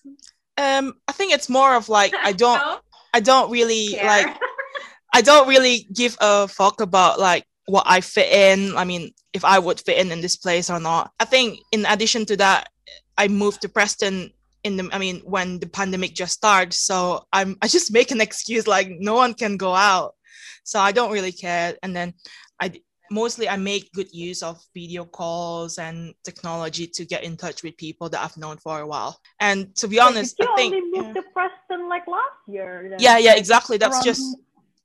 Um, 0.58 0.93
I 1.08 1.12
think 1.12 1.34
it's 1.34 1.50
more 1.50 1.76
of 1.76 1.88
like 1.89 2.13
I 2.24 2.32
don't 2.43 2.60
No 2.60 2.80
I 3.13 3.20
don't 3.20 3.52
really 3.52 3.89
care. 3.89 4.06
like 4.06 4.38
I 5.13 5.22
don't 5.22 5.48
really 5.48 5.88
give 5.93 6.17
a 6.20 6.48
fuck 6.48 6.82
about 6.82 7.20
like 7.20 7.46
what 7.65 7.84
I 7.88 8.02
fit 8.02 8.32
in. 8.32 8.76
I 8.78 8.84
mean, 8.86 9.12
if 9.34 9.43
I 9.43 9.60
would 9.60 9.80
fit 9.80 9.98
in 9.98 10.12
in 10.12 10.22
this 10.22 10.36
place 10.36 10.70
or 10.70 10.80
not. 10.80 11.12
I 11.20 11.26
think 11.26 11.60
in 11.72 11.86
addition 11.86 12.26
to 12.28 12.38
that, 12.38 12.70
I 13.17 13.28
moved 13.28 13.62
to 13.62 13.70
Preston 13.70 14.32
in 14.63 14.78
the. 14.78 14.89
I 14.91 14.98
mean, 14.98 15.22
when 15.26 15.60
the 15.60 15.67
pandemic 15.67 16.13
just 16.13 16.34
started, 16.34 16.74
so 16.74 17.26
I'm. 17.34 17.58
I 17.62 17.67
just 17.67 17.91
make 17.91 18.12
an 18.12 18.22
excuse 18.22 18.67
like 18.67 18.89
no 18.89 19.15
one 19.15 19.34
can 19.34 19.58
go 19.58 19.74
out, 19.74 20.15
so 20.63 20.80
I 20.80 20.91
don't 20.91 21.12
really 21.12 21.32
care. 21.32 21.76
And 21.84 21.96
then 21.96 22.13
i 22.60 22.72
mostly 23.10 23.48
I 23.48 23.56
make 23.56 23.91
good 23.93 24.12
use 24.13 24.43
of 24.43 24.60
video 24.74 25.06
calls 25.06 25.78
and 25.78 26.13
technology 26.26 26.88
to 26.88 27.06
get 27.06 27.24
in 27.24 27.38
touch 27.38 27.63
with 27.63 27.78
people 27.78 28.10
that 28.10 28.22
I've 28.22 28.36
known 28.38 28.58
for 28.58 28.82
a 28.82 28.88
while. 28.88 29.20
And 29.39 29.74
to 29.78 29.88
be 29.88 30.00
honest, 30.00 30.38
did 30.38 30.48
you 30.48 30.54
I 30.54 30.56
think 30.58 30.76
only 30.76 30.89
yeah. 30.93 31.02
moved 31.04 31.15
to 31.15 31.24
Preston 31.34 31.88
like 31.88 32.06
last 32.08 32.36
year? 32.48 32.88
then? 32.89 33.00
yeah, 33.00 33.17
yeah, 33.17 33.36
exactly. 33.36 33.78
That's 33.78 33.96
around- 33.96 34.04
just 34.06 34.38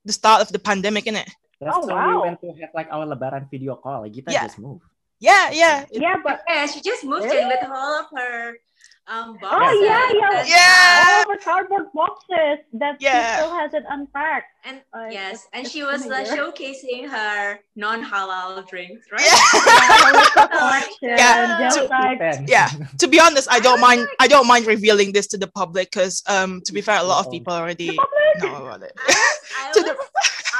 the 0.04 0.12
start 0.12 0.40
of 0.42 0.48
the 0.52 0.58
pandemic, 0.58 1.04
innit? 1.06 1.30
That's 1.60 1.76
Oh, 1.76 1.86
when 1.86 1.94
wow. 1.96 2.22
we 2.22 2.28
went 2.28 2.40
to 2.42 2.48
have 2.60 2.70
like 2.74 2.88
our 2.90 3.06
Lebaran 3.06 3.50
video 3.50 3.76
call. 3.76 4.02
Like 4.02 4.12
Gita 4.12 4.32
Yeah. 4.32 4.42
just 4.46 4.58
moved. 4.58 4.82
Yeah, 5.20 5.50
yeah. 5.52 5.84
Yeah, 5.92 6.16
but 6.24 6.42
yeah, 6.48 6.66
she 6.66 6.80
just 6.80 7.04
moved 7.04 7.24
Really? 7.24 7.40
in 7.42 7.48
with 7.48 7.62
all 7.70 8.00
of 8.00 8.06
her 8.16 8.58
um 9.08 9.36
oh 9.42 9.82
yeah, 9.82 10.06
yeah, 10.14 10.44
Yeah. 10.46 11.24
all 11.26 11.32
the 11.34 11.40
cardboard 11.42 11.86
boxes 11.92 12.58
that 12.74 12.96
Yeah. 13.00 13.36
she 13.36 13.42
still 13.42 13.54
hasn't 13.54 13.86
unpacked. 13.90 14.46
And 14.64 14.80
Uh, 14.94 15.08
yes, 15.10 15.48
and 15.52 15.66
she 15.66 15.82
was 15.82 16.06
uh, 16.06 16.22
showcasing 16.24 17.08
her 17.10 17.58
non-halal 17.74 18.62
drinks, 18.68 19.06
right? 19.10 19.26
Yeah. 19.26 20.82
Yeah, 21.02 21.68
to- 21.74 21.84
like 21.88 22.48
Yeah. 22.48 22.68
to 22.98 23.06
be 23.08 23.18
honest, 23.20 23.48
I 23.50 23.58
don't 23.60 23.80
mind. 23.80 24.06
I 24.20 24.28
don't 24.28 24.46
mind 24.46 24.66
revealing 24.66 25.12
this 25.12 25.26
to 25.28 25.38
the 25.38 25.48
public 25.48 25.90
because, 25.90 26.22
um, 26.28 26.60
to 26.66 26.72
be 26.72 26.80
fair, 26.80 26.98
a 27.00 27.02
lot 27.02 27.20
of 27.20 27.26
Oh. 27.26 27.30
people 27.30 27.52
already 27.52 27.98
know 28.40 28.54
about 28.62 28.82
it. 28.82 28.92
I 28.98 29.72
To 29.74 29.80
was, 29.82 29.98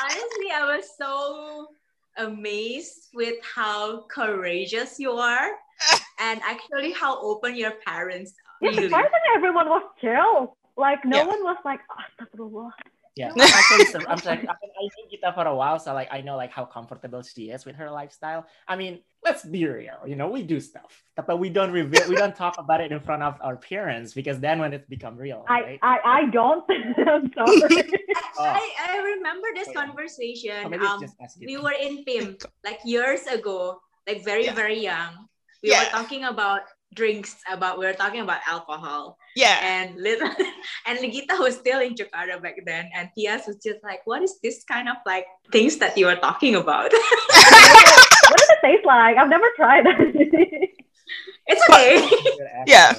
honestly, 0.02 0.48
I 0.50 0.64
was 0.76 0.85
so 0.98 1.68
amazed 2.16 3.09
with 3.14 3.37
how 3.55 4.02
courageous 4.09 4.98
you 4.98 5.12
are, 5.12 5.50
and 6.25 6.37
actually 6.53 6.93
how 7.03 7.13
open 7.31 7.53
your 7.63 7.75
parents 7.89 8.31
are. 8.33 8.55
yeah, 8.63 8.71
Really. 8.71 8.83
surprisingly 8.89 9.31
everyone 9.39 9.69
was 9.77 9.85
chill. 10.01 10.57
Like 10.87 11.01
no 11.05 11.19
Yeah. 11.19 11.27
one 11.35 11.43
was 11.51 11.59
like, 11.71 11.81
oh, 11.91 12.01
astaghfirullah. 12.05 12.71
Yeah, 13.15 13.29
I'm 13.37 13.41
actually, 13.61 13.85
sur- 13.93 14.09
I'm 14.09 14.17
sorry. 14.27 14.41
I, 14.49 14.53
I 14.53 14.85
knew 14.97 15.05
Gita 15.11 15.31
for 15.37 15.45
a 15.45 15.55
while, 15.55 15.79
so 15.85 15.93
like 15.93 16.09
I 16.11 16.21
know 16.27 16.37
like 16.43 16.51
how 16.59 16.65
comfortable 16.65 17.21
she 17.21 17.51
is 17.55 17.61
with 17.69 17.77
her 17.77 17.91
lifestyle. 18.01 18.47
I 18.67 18.75
mean, 18.81 18.95
let's 19.27 19.45
be 19.45 19.67
real. 19.69 20.01
You 20.11 20.17
know, 20.17 20.29
we 20.37 20.41
do 20.43 20.59
stuff, 20.71 20.91
but 21.29 21.37
we 21.43 21.49
don't 21.51 21.73
reveal, 21.81 22.09
we 22.09 22.17
don't 22.17 22.35
talk 22.45 22.57
about 22.57 22.81
it 22.81 22.91
in 22.91 23.01
front 23.09 23.23
of 23.23 23.35
our 23.47 23.57
parents 23.71 24.15
because 24.19 24.41
then 24.41 24.57
when 24.65 24.73
it 24.73 24.89
become 24.89 25.15
real, 25.27 25.45
I, 25.47 25.61
right? 25.61 25.81
I, 25.83 25.95
I 26.21 26.21
don't. 26.39 26.65
I'm 27.15 27.29
sorry. 27.37 27.85
Oh. 28.39 28.45
I, 28.49 28.65
I 28.89 28.97
remember 29.13 29.49
this 29.55 29.69
Oh, 29.69 29.73
yeah. 29.77 29.81
conversation. 29.85 30.57
Or 30.65 30.69
maybe 30.73 30.85
it's 30.85 30.93
Um, 30.97 31.01
just 31.05 31.17
us, 31.21 31.37
we 31.39 31.53
Gita. 31.53 31.63
were 31.63 31.77
in 31.87 31.95
PIM 32.09 32.39
like 32.65 32.81
years 32.85 33.27
ago, 33.29 33.81
like 34.09 34.25
very 34.25 34.47
Yeah. 34.49 34.55
very 34.57 34.81
young. 34.81 35.29
We 35.62 35.70
Yeah. 35.70 35.85
were 35.85 35.90
talking 35.90 36.25
about 36.25 36.62
drinks, 36.94 37.37
about 37.51 37.79
we 37.79 37.87
were 37.87 37.94
talking 37.94 38.20
about 38.20 38.40
alcohol, 38.46 39.16
Yeah, 39.35 39.57
and 39.62 39.96
little 39.96 40.29
and 40.87 40.98
Ligita 40.98 41.38
was 41.38 41.57
still 41.57 41.81
in 41.81 41.94
Jakarta 41.94 42.42
back 42.42 42.57
then, 42.66 42.90
and 42.94 43.09
Tias 43.16 43.46
was 43.46 43.57
just 43.64 43.81
like, 43.83 44.01
"What 44.05 44.22
is 44.22 44.38
this 44.42 44.64
kind 44.64 44.88
of 44.88 44.96
like 45.07 45.27
things 45.53 45.79
that 45.79 45.96
you 45.96 46.07
are 46.09 46.16
talking 46.16 46.57
about?" 46.57 46.92
what 48.29 48.37
does 48.38 48.51
it 48.51 48.61
taste 48.62 48.85
like? 48.85 49.16
I've 49.16 49.31
never 49.31 49.48
tried. 49.57 49.87
it's 51.46 51.62
okay. 51.70 52.09
Good 52.09 52.48
Yeah. 52.66 52.92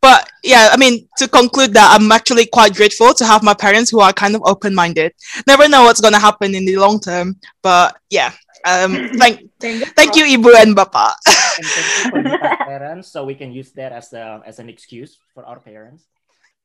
but 0.00 0.28
yeah, 0.42 0.70
I 0.72 0.76
mean, 0.76 1.06
to 1.18 1.28
conclude 1.28 1.72
that, 1.74 1.92
I'm 1.94 2.10
actually 2.10 2.46
quite 2.46 2.74
grateful 2.74 3.12
to 3.14 3.24
have 3.24 3.42
my 3.42 3.54
parents 3.54 3.90
who 3.90 4.00
are 4.00 4.12
kind 4.12 4.34
of 4.34 4.42
open-minded. 4.44 5.12
Never 5.46 5.68
know 5.68 5.84
what's 5.84 6.00
gonna 6.00 6.18
happen 6.18 6.54
in 6.54 6.64
the 6.64 6.76
long 6.76 7.00
term, 7.00 7.36
but 7.62 7.96
yeah. 8.10 8.32
Um, 8.66 9.10
thank, 9.18 9.48
thank 9.60 10.16
you, 10.16 10.24
Ibu 10.26 10.50
and 10.60 10.76
Bapak. 10.76 11.14
And 11.56 11.66
thank 11.66 11.86
you 11.86 12.10
for 12.10 12.22
Gita's 12.22 12.66
parents, 12.66 13.08
so 13.08 13.24
we 13.24 13.34
can 13.34 13.52
use 13.52 13.70
that 13.72 13.92
as 13.92 14.12
a 14.12 14.42
as 14.44 14.58
an 14.58 14.68
excuse 14.68 15.16
for 15.32 15.46
our 15.46 15.60
parents. 15.60 16.04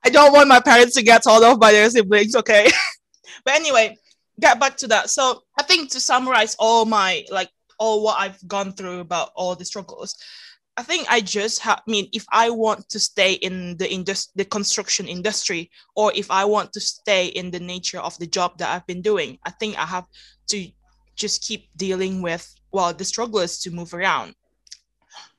I 0.04 0.10
don't 0.10 0.34
want 0.34 0.50
my 0.50 0.60
parents 0.60 0.96
to 0.96 1.04
get 1.04 1.24
told 1.24 1.44
off 1.44 1.60
by 1.60 1.72
their 1.72 1.90
siblings, 1.90 2.36
okay? 2.36 2.68
but 3.46 3.54
anyway, 3.54 3.96
get 4.40 4.60
back 4.60 4.78
to 4.78 4.88
that. 4.88 5.12
So 5.12 5.44
I 5.58 5.64
think 5.64 5.92
to 5.92 6.00
summarize 6.00 6.56
all 6.58 6.86
my 6.86 7.24
like 7.30 7.50
all 7.78 8.04
what 8.04 8.20
I've 8.20 8.42
gone 8.48 8.74
through 8.74 9.00
about 9.00 9.30
all 9.36 9.56
the 9.56 9.66
struggles, 9.66 10.18
I 10.76 10.82
think 10.82 11.06
I 11.08 11.22
just 11.22 11.60
have. 11.60 11.82
I 11.88 11.92
mean, 11.92 12.10
if 12.14 12.26
I 12.32 12.50
want 12.50 12.90
to 12.90 13.00
stay 13.00 13.34
in 13.34 13.78
the 13.78 13.86
indus- 13.86 14.32
the 14.34 14.46
construction 14.46 15.08
industry, 15.08 15.70
or 15.96 16.12
if 16.16 16.32
I 16.32 16.46
want 16.46 16.74
to 16.74 16.80
stay 16.80 17.28
in 17.28 17.52
the 17.52 17.60
nature 17.60 18.00
of 18.00 18.18
the 18.18 18.28
job 18.28 18.58
that 18.58 18.74
I've 18.74 18.88
been 18.88 19.04
doing, 19.04 19.38
I 19.46 19.52
think 19.52 19.78
I 19.78 19.86
have 19.86 20.06
to 20.50 20.68
just 21.22 21.44
keep 21.48 21.70
dealing 21.78 22.22
with 22.22 22.44
well 22.72 22.94
the 22.94 23.06
struggle 23.06 23.40
is 23.40 23.60
to 23.62 23.72
move 23.72 23.94
around. 23.94 24.36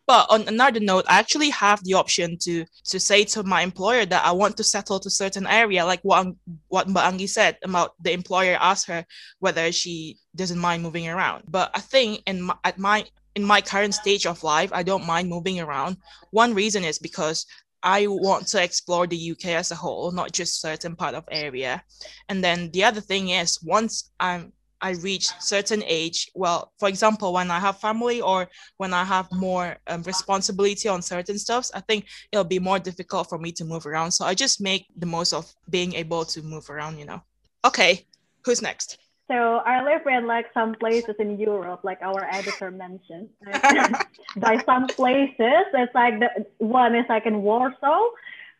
But 0.07 0.27
on 0.31 0.49
another 0.49 0.81
note, 0.81 1.05
I 1.09 1.19
actually 1.19 1.51
have 1.51 1.83
the 1.85 1.95
option 1.95 2.37
to 2.45 2.65
to 2.91 2.99
say 2.99 3.25
to 3.33 3.43
my 3.55 3.63
employer 3.63 4.05
that 4.07 4.27
I 4.27 4.33
want 4.33 4.57
to 4.57 4.65
settle 4.65 4.99
to 5.01 5.11
certain 5.11 5.47
area, 5.47 5.87
like 5.87 6.03
what 6.03 6.27
what 6.69 6.89
Mbak 6.89 7.29
said 7.29 7.57
about 7.63 7.95
the 8.03 8.13
employer 8.13 8.57
asked 8.61 8.87
her 8.89 9.05
whether 9.39 9.71
she 9.73 10.19
doesn't 10.35 10.59
mind 10.59 10.83
moving 10.83 11.09
around. 11.09 11.45
But 11.49 11.71
I 11.75 11.81
think 11.81 12.23
in 12.27 12.43
my, 12.43 12.57
at 12.65 12.79
my 12.79 13.05
in 13.35 13.45
my 13.45 13.61
current 13.61 13.95
stage 13.95 14.27
of 14.27 14.43
life, 14.43 14.71
I 14.73 14.83
don't 14.83 15.07
mind 15.07 15.29
moving 15.29 15.61
around. 15.61 15.97
One 16.31 16.53
reason 16.55 16.85
is 16.85 16.99
because 16.99 17.47
I 17.83 18.07
want 18.07 18.47
to 18.49 18.63
explore 18.63 19.07
the 19.07 19.31
UK 19.33 19.47
as 19.61 19.71
a 19.71 19.81
whole, 19.83 20.13
not 20.13 20.33
just 20.33 20.61
certain 20.61 20.95
part 20.95 21.15
of 21.15 21.25
area. 21.31 21.83
And 22.29 22.43
then 22.45 22.71
the 22.73 22.85
other 22.85 23.01
thing 23.01 23.31
is 23.31 23.63
once 23.63 24.11
I'm 24.21 24.53
I 24.83 24.91
reach 24.91 25.29
certain 25.39 25.83
age, 25.87 26.29
well, 26.35 26.73
for 26.79 26.89
example, 26.89 27.33
when 27.33 27.51
I 27.53 27.61
have 27.61 27.79
family 27.79 28.21
or 28.21 28.49
when 28.79 28.93
I 28.93 29.05
have 29.05 29.31
more 29.31 29.77
um, 29.87 30.03
responsibility 30.03 30.89
on 30.89 31.03
certain 31.03 31.39
stuffs, 31.39 31.71
I 31.73 31.81
think 31.81 32.07
it'll 32.33 32.45
be 32.45 32.59
more 32.59 32.81
difficult 32.81 33.29
for 33.29 33.39
me 33.39 33.53
to 33.53 33.65
move 33.65 33.87
around. 33.87 34.11
So 34.11 34.25
I 34.25 34.35
just 34.35 34.61
make 34.61 34.87
the 34.97 35.07
most 35.07 35.33
of 35.33 35.55
being 35.71 35.95
able 35.95 36.25
to 36.25 36.43
move 36.43 36.69
around, 36.69 36.99
you 36.99 37.07
know. 37.07 37.23
Okay, 37.65 38.07
who's 38.45 38.61
next? 38.61 38.99
So 39.29 39.63
I 39.65 39.85
live 39.85 40.05
in 40.07 40.27
like 40.27 40.47
some 40.53 40.75
places 40.75 41.15
in 41.21 41.39
Europe, 41.39 41.81
like 41.85 42.03
our 42.03 42.25
editor 42.25 42.73
mentioned. 42.73 43.29
By 44.37 44.61
some 44.67 44.89
places, 44.89 45.65
it's 45.73 45.95
like 45.95 46.19
the 46.19 46.47
one 46.59 46.97
is 46.97 47.07
like 47.09 47.25
in 47.27 47.43
Warsaw. 47.43 48.01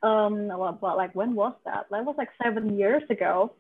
Um, 0.05 0.49
well, 0.49 0.79
but 0.81 0.97
like 0.97 1.15
when 1.15 1.35
was 1.35 1.55
that? 1.65 1.87
That 1.91 2.05
was 2.05 2.15
like 2.17 2.31
seven 2.43 2.79
years 2.79 3.03
ago 3.11 3.53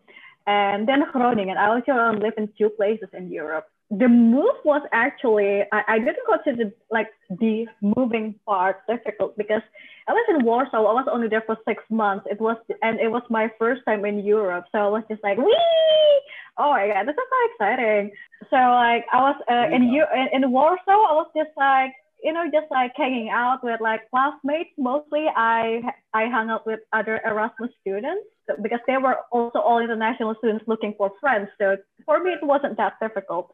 and 0.46 0.88
then 0.88 1.04
Groningen. 1.12 1.56
I 1.56 1.68
also 1.68 2.18
live 2.18 2.34
in 2.36 2.48
two 2.58 2.70
places 2.70 3.08
in 3.12 3.30
Europe. 3.30 3.66
The 3.90 4.08
move 4.08 4.56
was 4.64 4.82
actually 4.92 5.62
I, 5.72 5.82
I 5.86 5.98
didn't 5.98 6.26
consider 6.26 6.72
like 6.90 7.08
the 7.28 7.66
moving 7.80 8.34
part 8.46 8.86
difficult 8.88 9.36
because 9.36 9.62
I 10.08 10.12
was 10.12 10.26
in 10.30 10.44
Warsaw. 10.44 10.78
I 10.78 10.94
was 10.94 11.08
only 11.12 11.28
there 11.28 11.42
for 11.44 11.56
six 11.68 11.82
months. 11.90 12.26
It 12.30 12.40
was 12.40 12.56
and 12.82 12.98
it 13.00 13.10
was 13.10 13.22
my 13.28 13.50
first 13.58 13.82
time 13.86 14.04
in 14.04 14.24
Europe, 14.24 14.64
so 14.72 14.78
I 14.78 14.88
was 14.88 15.04
just 15.10 15.22
like, 15.22 15.38
wee! 15.38 16.20
Oh 16.58 16.70
my 16.70 16.88
god, 16.88 17.06
this 17.06 17.14
is 17.14 17.28
so 17.30 17.38
exciting! 17.52 18.10
So 18.50 18.56
like 18.56 19.04
I 19.12 19.20
was 19.20 19.36
uh, 19.50 19.74
in, 19.74 19.82
in 19.82 20.42
in 20.42 20.50
Warsaw. 20.50 20.80
I 20.88 21.14
was 21.20 21.30
just 21.36 21.50
like 21.56 21.92
you 22.22 22.32
know, 22.32 22.44
just 22.44 22.70
like 22.70 22.92
hanging 22.96 23.30
out 23.30 23.62
with 23.62 23.80
like 23.80 24.08
classmates. 24.10 24.70
Mostly, 24.78 25.26
I 25.36 25.82
I 26.14 26.28
hung 26.28 26.50
out 26.50 26.66
with 26.66 26.80
other 26.92 27.20
Erasmus 27.26 27.70
students 27.80 28.24
because 28.60 28.80
they 28.86 28.96
were 28.96 29.18
also 29.30 29.58
all 29.58 29.78
international 29.78 30.34
students 30.38 30.64
looking 30.66 30.94
for 30.96 31.12
friends. 31.20 31.48
So 31.58 31.76
for 32.04 32.22
me, 32.22 32.32
it 32.32 32.42
wasn't 32.42 32.76
that 32.76 32.94
difficult. 33.00 33.52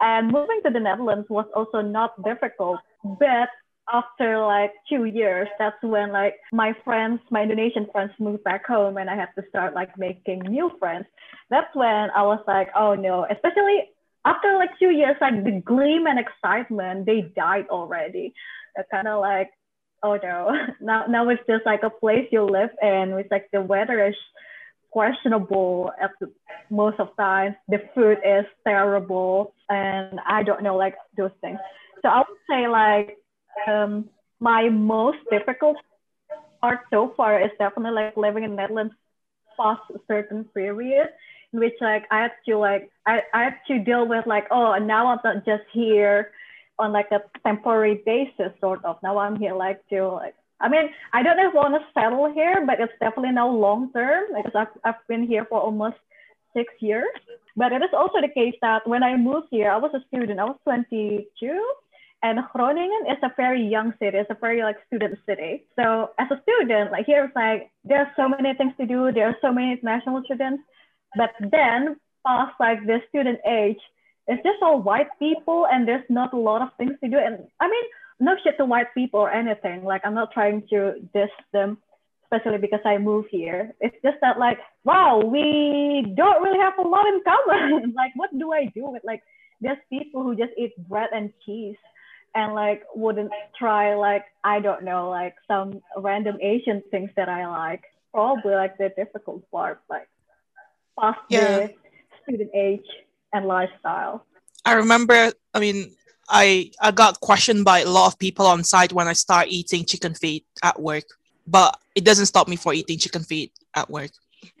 And 0.00 0.30
moving 0.30 0.60
to 0.64 0.70
the 0.70 0.80
Netherlands 0.80 1.26
was 1.30 1.46
also 1.54 1.80
not 1.80 2.22
difficult, 2.22 2.80
but 3.02 3.48
after 3.92 4.38
like 4.40 4.72
two 4.88 5.04
years, 5.04 5.48
that's 5.58 5.80
when 5.82 6.12
like 6.12 6.34
my 6.52 6.74
friends, 6.84 7.20
my 7.30 7.42
Indonesian 7.42 7.86
friends 7.92 8.12
moved 8.18 8.44
back 8.44 8.66
home 8.66 8.96
and 8.96 9.08
I 9.08 9.16
had 9.16 9.28
to 9.38 9.44
start 9.48 9.74
like 9.74 9.96
making 9.96 10.40
new 10.40 10.70
friends. 10.78 11.06
That's 11.50 11.72
when 11.74 12.10
I 12.10 12.22
was 12.22 12.42
like, 12.46 12.68
oh 12.74 12.94
no, 12.94 13.26
especially 13.30 13.90
after 14.24 14.56
like 14.56 14.70
two 14.78 14.90
years, 14.90 15.16
like 15.20 15.44
the 15.44 15.62
gleam 15.64 16.06
and 16.06 16.18
excitement, 16.18 17.06
they 17.06 17.32
died 17.36 17.66
already. 17.70 18.34
kind 18.90 19.06
of 19.06 19.20
like, 19.20 19.50
oh 20.02 20.18
no, 20.22 20.50
now 20.80 21.06
now 21.06 21.28
it's 21.28 21.42
just 21.48 21.66
like 21.66 21.82
a 21.82 21.90
place 21.90 22.28
you 22.30 22.44
live 22.44 22.70
in. 22.82 23.12
It's 23.18 23.30
like 23.30 23.48
the 23.52 23.60
weather 23.60 24.06
is 24.06 24.14
questionable 24.90 25.92
at 26.00 26.10
the, 26.20 26.30
most 26.70 26.98
of 27.00 27.16
times. 27.16 27.54
The 27.68 27.82
food 27.94 28.18
is 28.24 28.44
terrible, 28.66 29.54
and 29.68 30.20
I 30.26 30.42
don't 30.42 30.62
know 30.62 30.76
like 30.76 30.96
those 31.16 31.32
things. 31.40 31.58
So 32.02 32.08
I 32.08 32.18
would 32.18 32.38
say 32.48 32.68
like 32.68 33.18
um, 33.66 34.08
my 34.40 34.68
most 34.68 35.18
difficult 35.30 35.76
part 36.60 36.80
so 36.90 37.12
far 37.16 37.40
is 37.40 37.50
definitely 37.58 38.02
like 38.02 38.16
living 38.16 38.44
in 38.44 38.56
Netherlands 38.56 38.94
past 39.58 39.82
a 39.94 39.98
certain 40.06 40.44
period 40.44 41.08
in 41.52 41.60
which 41.60 41.74
like 41.80 42.04
I 42.10 42.22
have 42.22 42.36
to 42.48 42.58
like 42.58 42.90
I, 43.06 43.20
I 43.32 43.44
have 43.44 43.58
to 43.68 43.78
deal 43.78 44.06
with 44.06 44.26
like 44.26 44.46
oh 44.50 44.76
now 44.76 45.08
I'm 45.08 45.18
not 45.24 45.44
just 45.44 45.64
here 45.72 46.32
on 46.78 46.92
like 46.92 47.10
a 47.10 47.20
temporary 47.44 48.02
basis 48.04 48.52
sort 48.60 48.84
of 48.84 48.96
now 49.02 49.18
I'm 49.18 49.36
here 49.36 49.54
like 49.54 49.86
to 49.88 50.08
like 50.08 50.34
I 50.60 50.68
mean 50.68 50.90
I 51.12 51.22
don't 51.22 51.36
know 51.36 51.48
if 51.48 51.54
I 51.54 51.56
want 51.56 51.74
to 51.74 52.00
settle 52.00 52.32
here 52.32 52.64
but 52.66 52.80
it's 52.80 52.92
definitely 53.00 53.32
now 53.32 53.48
long 53.48 53.92
term 53.92 54.24
because 54.34 54.52
I've, 54.54 54.74
I've 54.84 55.06
been 55.08 55.26
here 55.26 55.46
for 55.48 55.60
almost 55.60 55.96
six 56.54 56.72
years 56.80 57.08
but 57.56 57.72
it 57.72 57.82
is 57.82 57.90
also 57.92 58.20
the 58.20 58.28
case 58.28 58.54
that 58.62 58.86
when 58.86 59.02
I 59.02 59.16
moved 59.16 59.48
here 59.50 59.70
I 59.70 59.76
was 59.76 59.92
a 59.94 60.04
student 60.08 60.40
I 60.40 60.44
was 60.44 60.58
22 60.64 61.26
and 62.22 62.40
Groningen 62.52 63.04
is 63.10 63.18
a 63.22 63.30
very 63.36 63.62
young 63.62 63.92
city. 64.00 64.18
It's 64.18 64.30
a 64.30 64.36
very 64.40 64.62
like 64.62 64.76
student 64.86 65.18
city. 65.26 65.64
So 65.76 66.10
as 66.18 66.28
a 66.30 66.40
student, 66.42 66.90
like 66.90 67.06
here 67.06 67.24
it's 67.24 67.36
like 67.36 67.70
there's 67.84 68.08
so 68.16 68.28
many 68.28 68.54
things 68.54 68.72
to 68.80 68.86
do. 68.86 69.12
There 69.12 69.28
are 69.28 69.36
so 69.40 69.52
many 69.52 69.72
international 69.72 70.22
students. 70.24 70.62
But 71.16 71.30
then 71.38 71.96
past 72.26 72.54
like 72.58 72.84
the 72.86 73.00
student 73.08 73.38
age, 73.46 73.78
it's 74.28 74.42
just 74.42 74.62
all 74.62 74.80
white 74.82 75.08
people 75.18 75.66
and 75.70 75.86
there's 75.86 76.04
not 76.08 76.32
a 76.32 76.38
lot 76.38 76.62
of 76.62 76.68
things 76.78 76.92
to 77.02 77.08
do. 77.08 77.16
And 77.16 77.46
I 77.60 77.68
mean, 77.68 77.84
no 78.18 78.34
shit 78.42 78.56
to 78.58 78.64
white 78.64 78.92
people 78.94 79.20
or 79.20 79.30
anything. 79.30 79.84
Like 79.84 80.02
I'm 80.04 80.14
not 80.14 80.32
trying 80.32 80.66
to 80.70 80.94
diss 81.14 81.30
them, 81.52 81.78
especially 82.24 82.58
because 82.58 82.80
I 82.84 82.98
move 82.98 83.26
here. 83.30 83.72
It's 83.80 83.96
just 84.02 84.16
that 84.22 84.38
like, 84.38 84.58
wow, 84.84 85.20
we 85.20 86.12
don't 86.16 86.42
really 86.42 86.58
have 86.58 86.78
a 86.78 86.88
lot 86.88 87.06
in 87.06 87.22
common. 87.24 87.92
like, 87.96 88.12
what 88.16 88.36
do 88.36 88.52
I 88.52 88.66
do 88.74 88.90
with 88.90 89.02
like 89.04 89.22
there's 89.60 89.78
people 89.90 90.22
who 90.22 90.36
just 90.36 90.52
eat 90.58 90.72
bread 90.88 91.10
and 91.14 91.32
cheese 91.44 91.76
and 92.34 92.54
like 92.54 92.82
wouldn't 92.94 93.30
try 93.58 93.94
like 93.94 94.24
I 94.44 94.60
don't 94.60 94.84
know 94.84 95.08
like 95.08 95.34
some 95.46 95.80
random 95.96 96.36
Asian 96.42 96.82
things 96.90 97.10
that 97.16 97.28
I 97.28 97.46
like. 97.46 97.84
Probably 98.12 98.54
like 98.54 98.78
the 98.78 98.90
difficult 98.96 99.48
part, 99.50 99.82
like 99.88 100.08
past 100.98 101.18
yeah. 101.28 101.58
the 101.58 101.74
student 102.22 102.50
age 102.54 102.86
and 103.32 103.46
lifestyle. 103.46 104.24
I 104.64 104.74
remember, 104.74 105.32
I 105.54 105.60
mean, 105.60 105.94
I 106.28 106.72
I 106.80 106.90
got 106.90 107.20
questioned 107.20 107.64
by 107.64 107.80
a 107.80 107.88
lot 107.88 108.08
of 108.08 108.18
people 108.18 108.46
on 108.46 108.64
site 108.64 108.92
when 108.92 109.06
I 109.06 109.12
start 109.12 109.48
eating 109.48 109.84
chicken 109.84 110.14
feet 110.14 110.44
at 110.62 110.80
work, 110.80 111.04
but 111.46 111.78
it 111.94 112.04
doesn't 112.04 112.26
stop 112.26 112.48
me 112.48 112.56
for 112.56 112.74
eating 112.74 112.98
chicken 112.98 113.22
feet 113.22 113.52
at 113.74 113.88
work. 113.88 114.10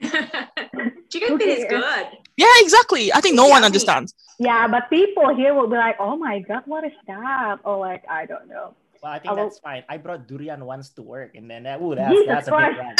chicken 1.10 1.38
feet 1.38 1.58
is 1.58 1.64
good. 1.68 2.06
Yeah, 2.36 2.54
exactly. 2.58 3.12
I 3.12 3.20
think 3.20 3.34
no 3.34 3.48
one 3.48 3.64
understands. 3.64 4.14
Yeah, 4.38 4.68
but 4.68 4.90
people 4.90 5.34
here 5.34 5.54
will 5.54 5.68
be 5.68 5.76
like, 5.76 5.96
"Oh 5.98 6.16
my 6.16 6.40
god, 6.40 6.62
what 6.66 6.84
is 6.84 6.92
that?" 7.06 7.58
Or 7.64 7.78
like, 7.78 8.04
I 8.08 8.26
don't 8.26 8.48
know. 8.48 8.74
Well, 9.02 9.12
I 9.12 9.18
think 9.18 9.32
I 9.32 9.34
that's 9.36 9.54
will... 9.56 9.60
fine. 9.60 9.84
I 9.88 9.96
brought 9.96 10.28
durian 10.28 10.64
once 10.64 10.90
to 10.90 11.02
work, 11.02 11.34
and 11.34 11.50
then 11.50 11.64
that, 11.64 11.80
ooh, 11.80 11.94
that's, 11.94 12.14
that's 12.26 12.48
a 12.48 12.50
big 12.50 12.76
one. 12.76 12.94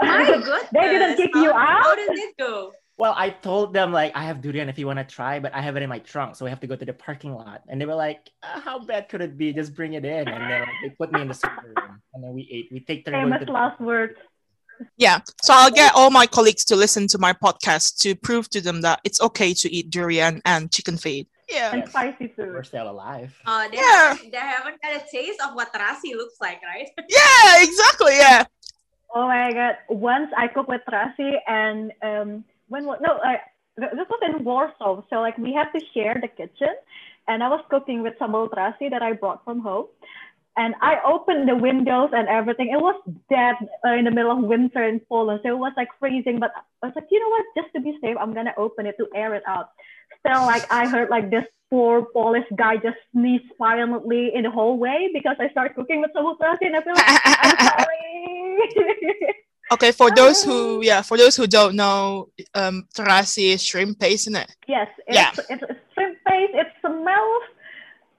My 0.00 0.26
goodness. 0.26 0.64
they 0.72 0.88
didn't 0.88 1.16
kick 1.16 1.30
you 1.34 1.50
out? 1.50 1.82
How 1.84 1.94
did 1.94 2.10
it 2.10 2.36
go? 2.38 2.72
Well, 2.98 3.14
I 3.16 3.30
told 3.30 3.72
them 3.72 3.92
like 3.92 4.12
I 4.14 4.22
have 4.24 4.40
durian 4.42 4.68
if 4.68 4.78
you 4.78 4.86
want 4.86 4.98
to 4.98 5.04
try, 5.04 5.40
but 5.40 5.54
I 5.54 5.60
have 5.60 5.76
it 5.76 5.82
in 5.82 5.88
my 5.88 5.98
trunk, 5.98 6.36
so 6.36 6.44
we 6.44 6.50
have 6.50 6.60
to 6.60 6.66
go 6.66 6.76
to 6.76 6.84
the 6.84 6.92
parking 6.92 7.34
lot. 7.34 7.62
And 7.68 7.80
they 7.80 7.86
were 7.86 7.94
like, 7.94 8.30
uh, 8.42 8.60
"How 8.60 8.78
bad 8.78 9.08
could 9.08 9.22
it 9.22 9.36
be? 9.36 9.52
Just 9.52 9.74
bring 9.74 9.94
it 9.94 10.04
in." 10.04 10.28
And 10.28 10.50
then 10.50 10.60
like, 10.60 10.68
they 10.82 10.90
put 10.90 11.12
me 11.12 11.22
in 11.22 11.28
the 11.28 11.34
server 11.34 11.72
room, 11.76 12.02
and 12.14 12.22
then 12.22 12.32
we 12.34 12.48
ate. 12.50 12.68
We 12.70 12.80
take 12.80 13.04
turns. 13.04 13.16
Famous 13.16 13.44
the- 13.46 13.52
last 13.52 13.80
words. 13.80 14.18
Yeah, 14.96 15.20
so 15.42 15.54
I'll 15.54 15.70
get 15.70 15.92
all 15.94 16.10
my 16.10 16.26
colleagues 16.26 16.64
to 16.66 16.76
listen 16.76 17.06
to 17.08 17.18
my 17.18 17.32
podcast 17.32 17.98
to 17.98 18.16
prove 18.16 18.50
to 18.50 18.60
them 18.60 18.80
that 18.80 19.00
it's 19.04 19.20
okay 19.20 19.54
to 19.54 19.70
eat 19.70 19.90
durian 19.90 20.42
and 20.44 20.72
chicken 20.72 20.96
feet. 20.96 21.28
Yeah, 21.48 21.72
and 21.72 21.88
spicy 21.88 22.28
food. 22.28 22.52
We're 22.52 22.62
still 22.62 22.90
alive. 22.90 23.38
Oh, 23.46 23.68
they 23.70 23.76
yeah. 23.76 24.14
Haven't, 24.14 24.32
they 24.32 24.38
haven't 24.38 24.82
got 24.82 24.96
a 24.96 25.04
taste 25.10 25.40
of 25.44 25.54
what 25.54 25.72
terasi 25.72 26.14
looks 26.16 26.36
like, 26.40 26.60
right? 26.62 26.88
yeah, 27.08 27.62
exactly. 27.62 28.16
Yeah. 28.16 28.44
Oh 29.14 29.26
my 29.26 29.52
god! 29.52 29.76
Once 29.88 30.30
I 30.36 30.48
cooked 30.48 30.68
with 30.68 30.80
terasi, 30.88 31.36
and 31.46 31.92
um, 32.02 32.44
when 32.72 32.84
no, 32.86 33.20
I, 33.22 33.36
this 33.76 34.08
was 34.08 34.20
in 34.28 34.44
Warsaw, 34.44 35.02
so 35.10 35.16
like 35.20 35.36
we 35.36 35.52
had 35.52 35.70
to 35.76 35.80
share 35.92 36.16
the 36.20 36.28
kitchen, 36.28 36.74
and 37.28 37.42
I 37.42 37.48
was 37.48 37.62
cooking 37.70 38.02
with 38.02 38.14
sambal 38.18 38.48
terasi 38.48 38.90
that 38.90 39.02
I 39.02 39.12
brought 39.12 39.44
from 39.44 39.60
home, 39.60 39.86
and 40.56 40.74
I 40.80 40.96
opened 41.04 41.48
the 41.48 41.56
windows 41.56 42.10
and 42.12 42.28
everything. 42.28 42.70
It 42.72 42.80
was 42.80 42.96
dead 43.28 43.56
uh, 43.86 43.92
in 43.92 44.04
the 44.06 44.10
middle 44.10 44.32
of 44.32 44.42
winter 44.42 44.82
in 44.82 45.00
Poland, 45.00 45.40
so 45.42 45.50
it 45.50 45.58
was 45.58 45.74
like 45.76 45.88
freezing. 46.00 46.40
But 46.40 46.52
I 46.82 46.86
was 46.86 46.94
like, 46.96 47.08
you 47.10 47.20
know 47.20 47.28
what? 47.28 47.44
Just 47.56 47.74
to 47.74 47.80
be 47.80 47.98
safe, 48.00 48.16
I'm 48.18 48.32
gonna 48.32 48.54
open 48.56 48.86
it 48.86 48.96
to 48.98 49.06
air 49.14 49.34
it 49.34 49.42
out. 49.46 49.68
Still, 50.20 50.42
like 50.42 50.64
I 50.72 50.88
heard 50.88 51.10
like 51.10 51.30
this 51.30 51.44
poor 51.68 52.06
Polish 52.14 52.48
guy 52.56 52.76
just 52.76 53.00
sneeze 53.12 53.48
violently 53.58 54.32
in 54.34 54.44
the 54.44 54.50
hallway 54.50 55.10
because 55.12 55.36
I 55.38 55.50
started 55.50 55.74
cooking 55.74 56.00
with 56.00 56.12
sambal 56.16 56.38
terasi, 56.38 56.66
and 56.72 56.76
I 56.76 56.82
feel 56.82 56.94
like 56.94 57.20
I'm 57.44 57.56
sorry. 57.68 59.36
Okay, 59.72 59.92
for 59.92 60.10
those 60.10 60.42
who 60.44 60.82
yeah, 60.82 61.02
for 61.02 61.16
those 61.16 61.36
who 61.36 61.46
don't 61.46 61.74
know, 61.76 62.28
um, 62.54 62.86
terasi 62.94 63.54
is 63.54 63.62
shrimp 63.62 63.98
paste, 63.98 64.26
isn't 64.28 64.36
it? 64.36 64.50
Yes, 64.68 64.88
it's, 65.06 65.16
yeah. 65.16 65.30
it's, 65.30 65.62
it's 65.68 65.80
shrimp 65.94 66.18
paste. 66.26 66.52
It 66.54 66.66
smells 66.80 67.42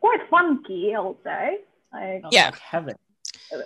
quite 0.01 0.21
funky, 0.29 0.93
I 0.95 0.99
would 0.99 1.17
say. 1.23 1.59
Like, 1.93 2.21
Oh, 2.25 2.29
Yeah. 2.31 2.45
like 2.45 2.59
heaven. 2.59 2.95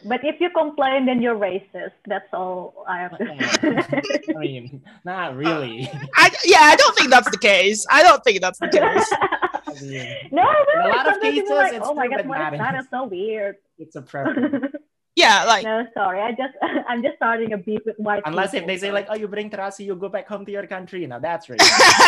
but 0.06 0.20
if 0.24 0.36
you 0.42 0.50
complain, 0.50 1.06
then 1.06 1.22
you're 1.22 1.36
racist. 1.38 1.94
That's 2.08 2.28
all 2.34 2.84
I 2.88 2.98
have 3.00 3.18
to 3.18 3.26
say. 3.26 4.34
I 4.36 4.40
mean, 4.40 4.82
not 5.06 5.36
really. 5.44 5.90
I 6.16 6.30
yeah, 6.44 6.62
I 6.62 6.76
don't 6.76 6.96
think 6.98 7.10
that's 7.10 7.30
the 7.32 7.38
case. 7.38 7.86
I 7.90 8.04
don't 8.04 8.22
think 8.24 8.42
that's 8.42 8.60
the 8.60 8.68
case. 8.68 9.10
I 9.68 9.82
mean, 9.82 10.16
no, 10.32 10.44
In 10.74 10.82
a 10.82 10.88
lot 10.90 11.08
of 11.08 11.14
sometimes 11.14 11.34
people 11.36 11.56
cases, 11.58 11.64
like, 11.64 11.74
it's 11.74 11.88
oh 11.88 11.94
my 11.94 12.08
true, 12.08 12.18
god, 12.18 12.24
but 12.24 12.28
what 12.28 12.38
not 12.40 12.54
is 12.54 12.60
in 12.60 12.66
that? 12.66 12.76
It's 12.76 12.90
so 12.90 13.06
weird. 13.06 13.56
it's 13.78 13.96
a 13.96 14.02
preference. 14.02 14.76
Yeah, 15.18 15.46
like 15.46 15.64
no, 15.64 15.82
sorry. 15.96 16.22
I 16.22 16.30
just 16.32 16.54
I'm 16.88 17.02
just 17.02 17.16
starting 17.16 17.52
a 17.54 17.58
beef 17.58 17.82
with 17.88 17.98
white 17.98 18.22
Unless 18.26 18.54
if 18.54 18.62
people, 18.62 18.68
they 18.68 18.78
say 18.78 18.92
like, 18.92 19.08
oh, 19.10 19.16
you 19.16 19.28
bring 19.28 19.50
terasi, 19.50 19.84
you 19.86 19.96
go 19.96 20.10
back 20.10 20.28
home 20.28 20.46
to 20.46 20.52
your 20.52 20.68
country. 20.68 21.08
Now 21.08 21.18
that's 21.18 21.50
right. 21.50 21.60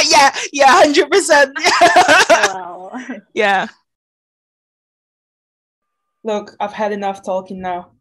yeah, 0.08 0.30
yeah, 0.54 0.70
hundred 0.70 1.10
percent. 1.10 1.58
well, 2.30 2.94
Yeah. 3.34 3.66
Look, 6.24 6.56
I've 6.60 6.74
had 6.74 6.92
enough 6.92 7.26
talking 7.26 7.62
now. 7.62 7.92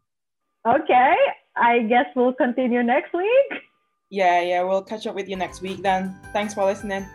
okay. 0.67 1.17
I 1.57 1.81
guess 1.89 2.07
we'll 2.15 2.35
continue 2.35 2.83
next 2.83 3.13
week. 3.15 3.51
Yeah, 4.11 4.43
yeah, 4.43 4.63
we'll 4.63 4.83
catch 4.83 5.07
up 5.07 5.15
with 5.15 5.29
you 5.29 5.37
next 5.37 5.63
week 5.63 5.83
then. 5.83 6.15
Thanks 6.33 6.53
for 6.55 6.65
listening. 6.65 7.07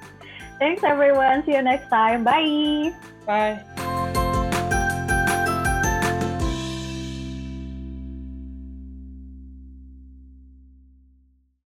Thanks 0.59 0.83
everyone. 0.83 1.45
See 1.45 1.53
you 1.53 1.61
next 1.61 1.89
time. 1.89 2.23
Bye. 2.23 2.91
Bye. 3.25 3.82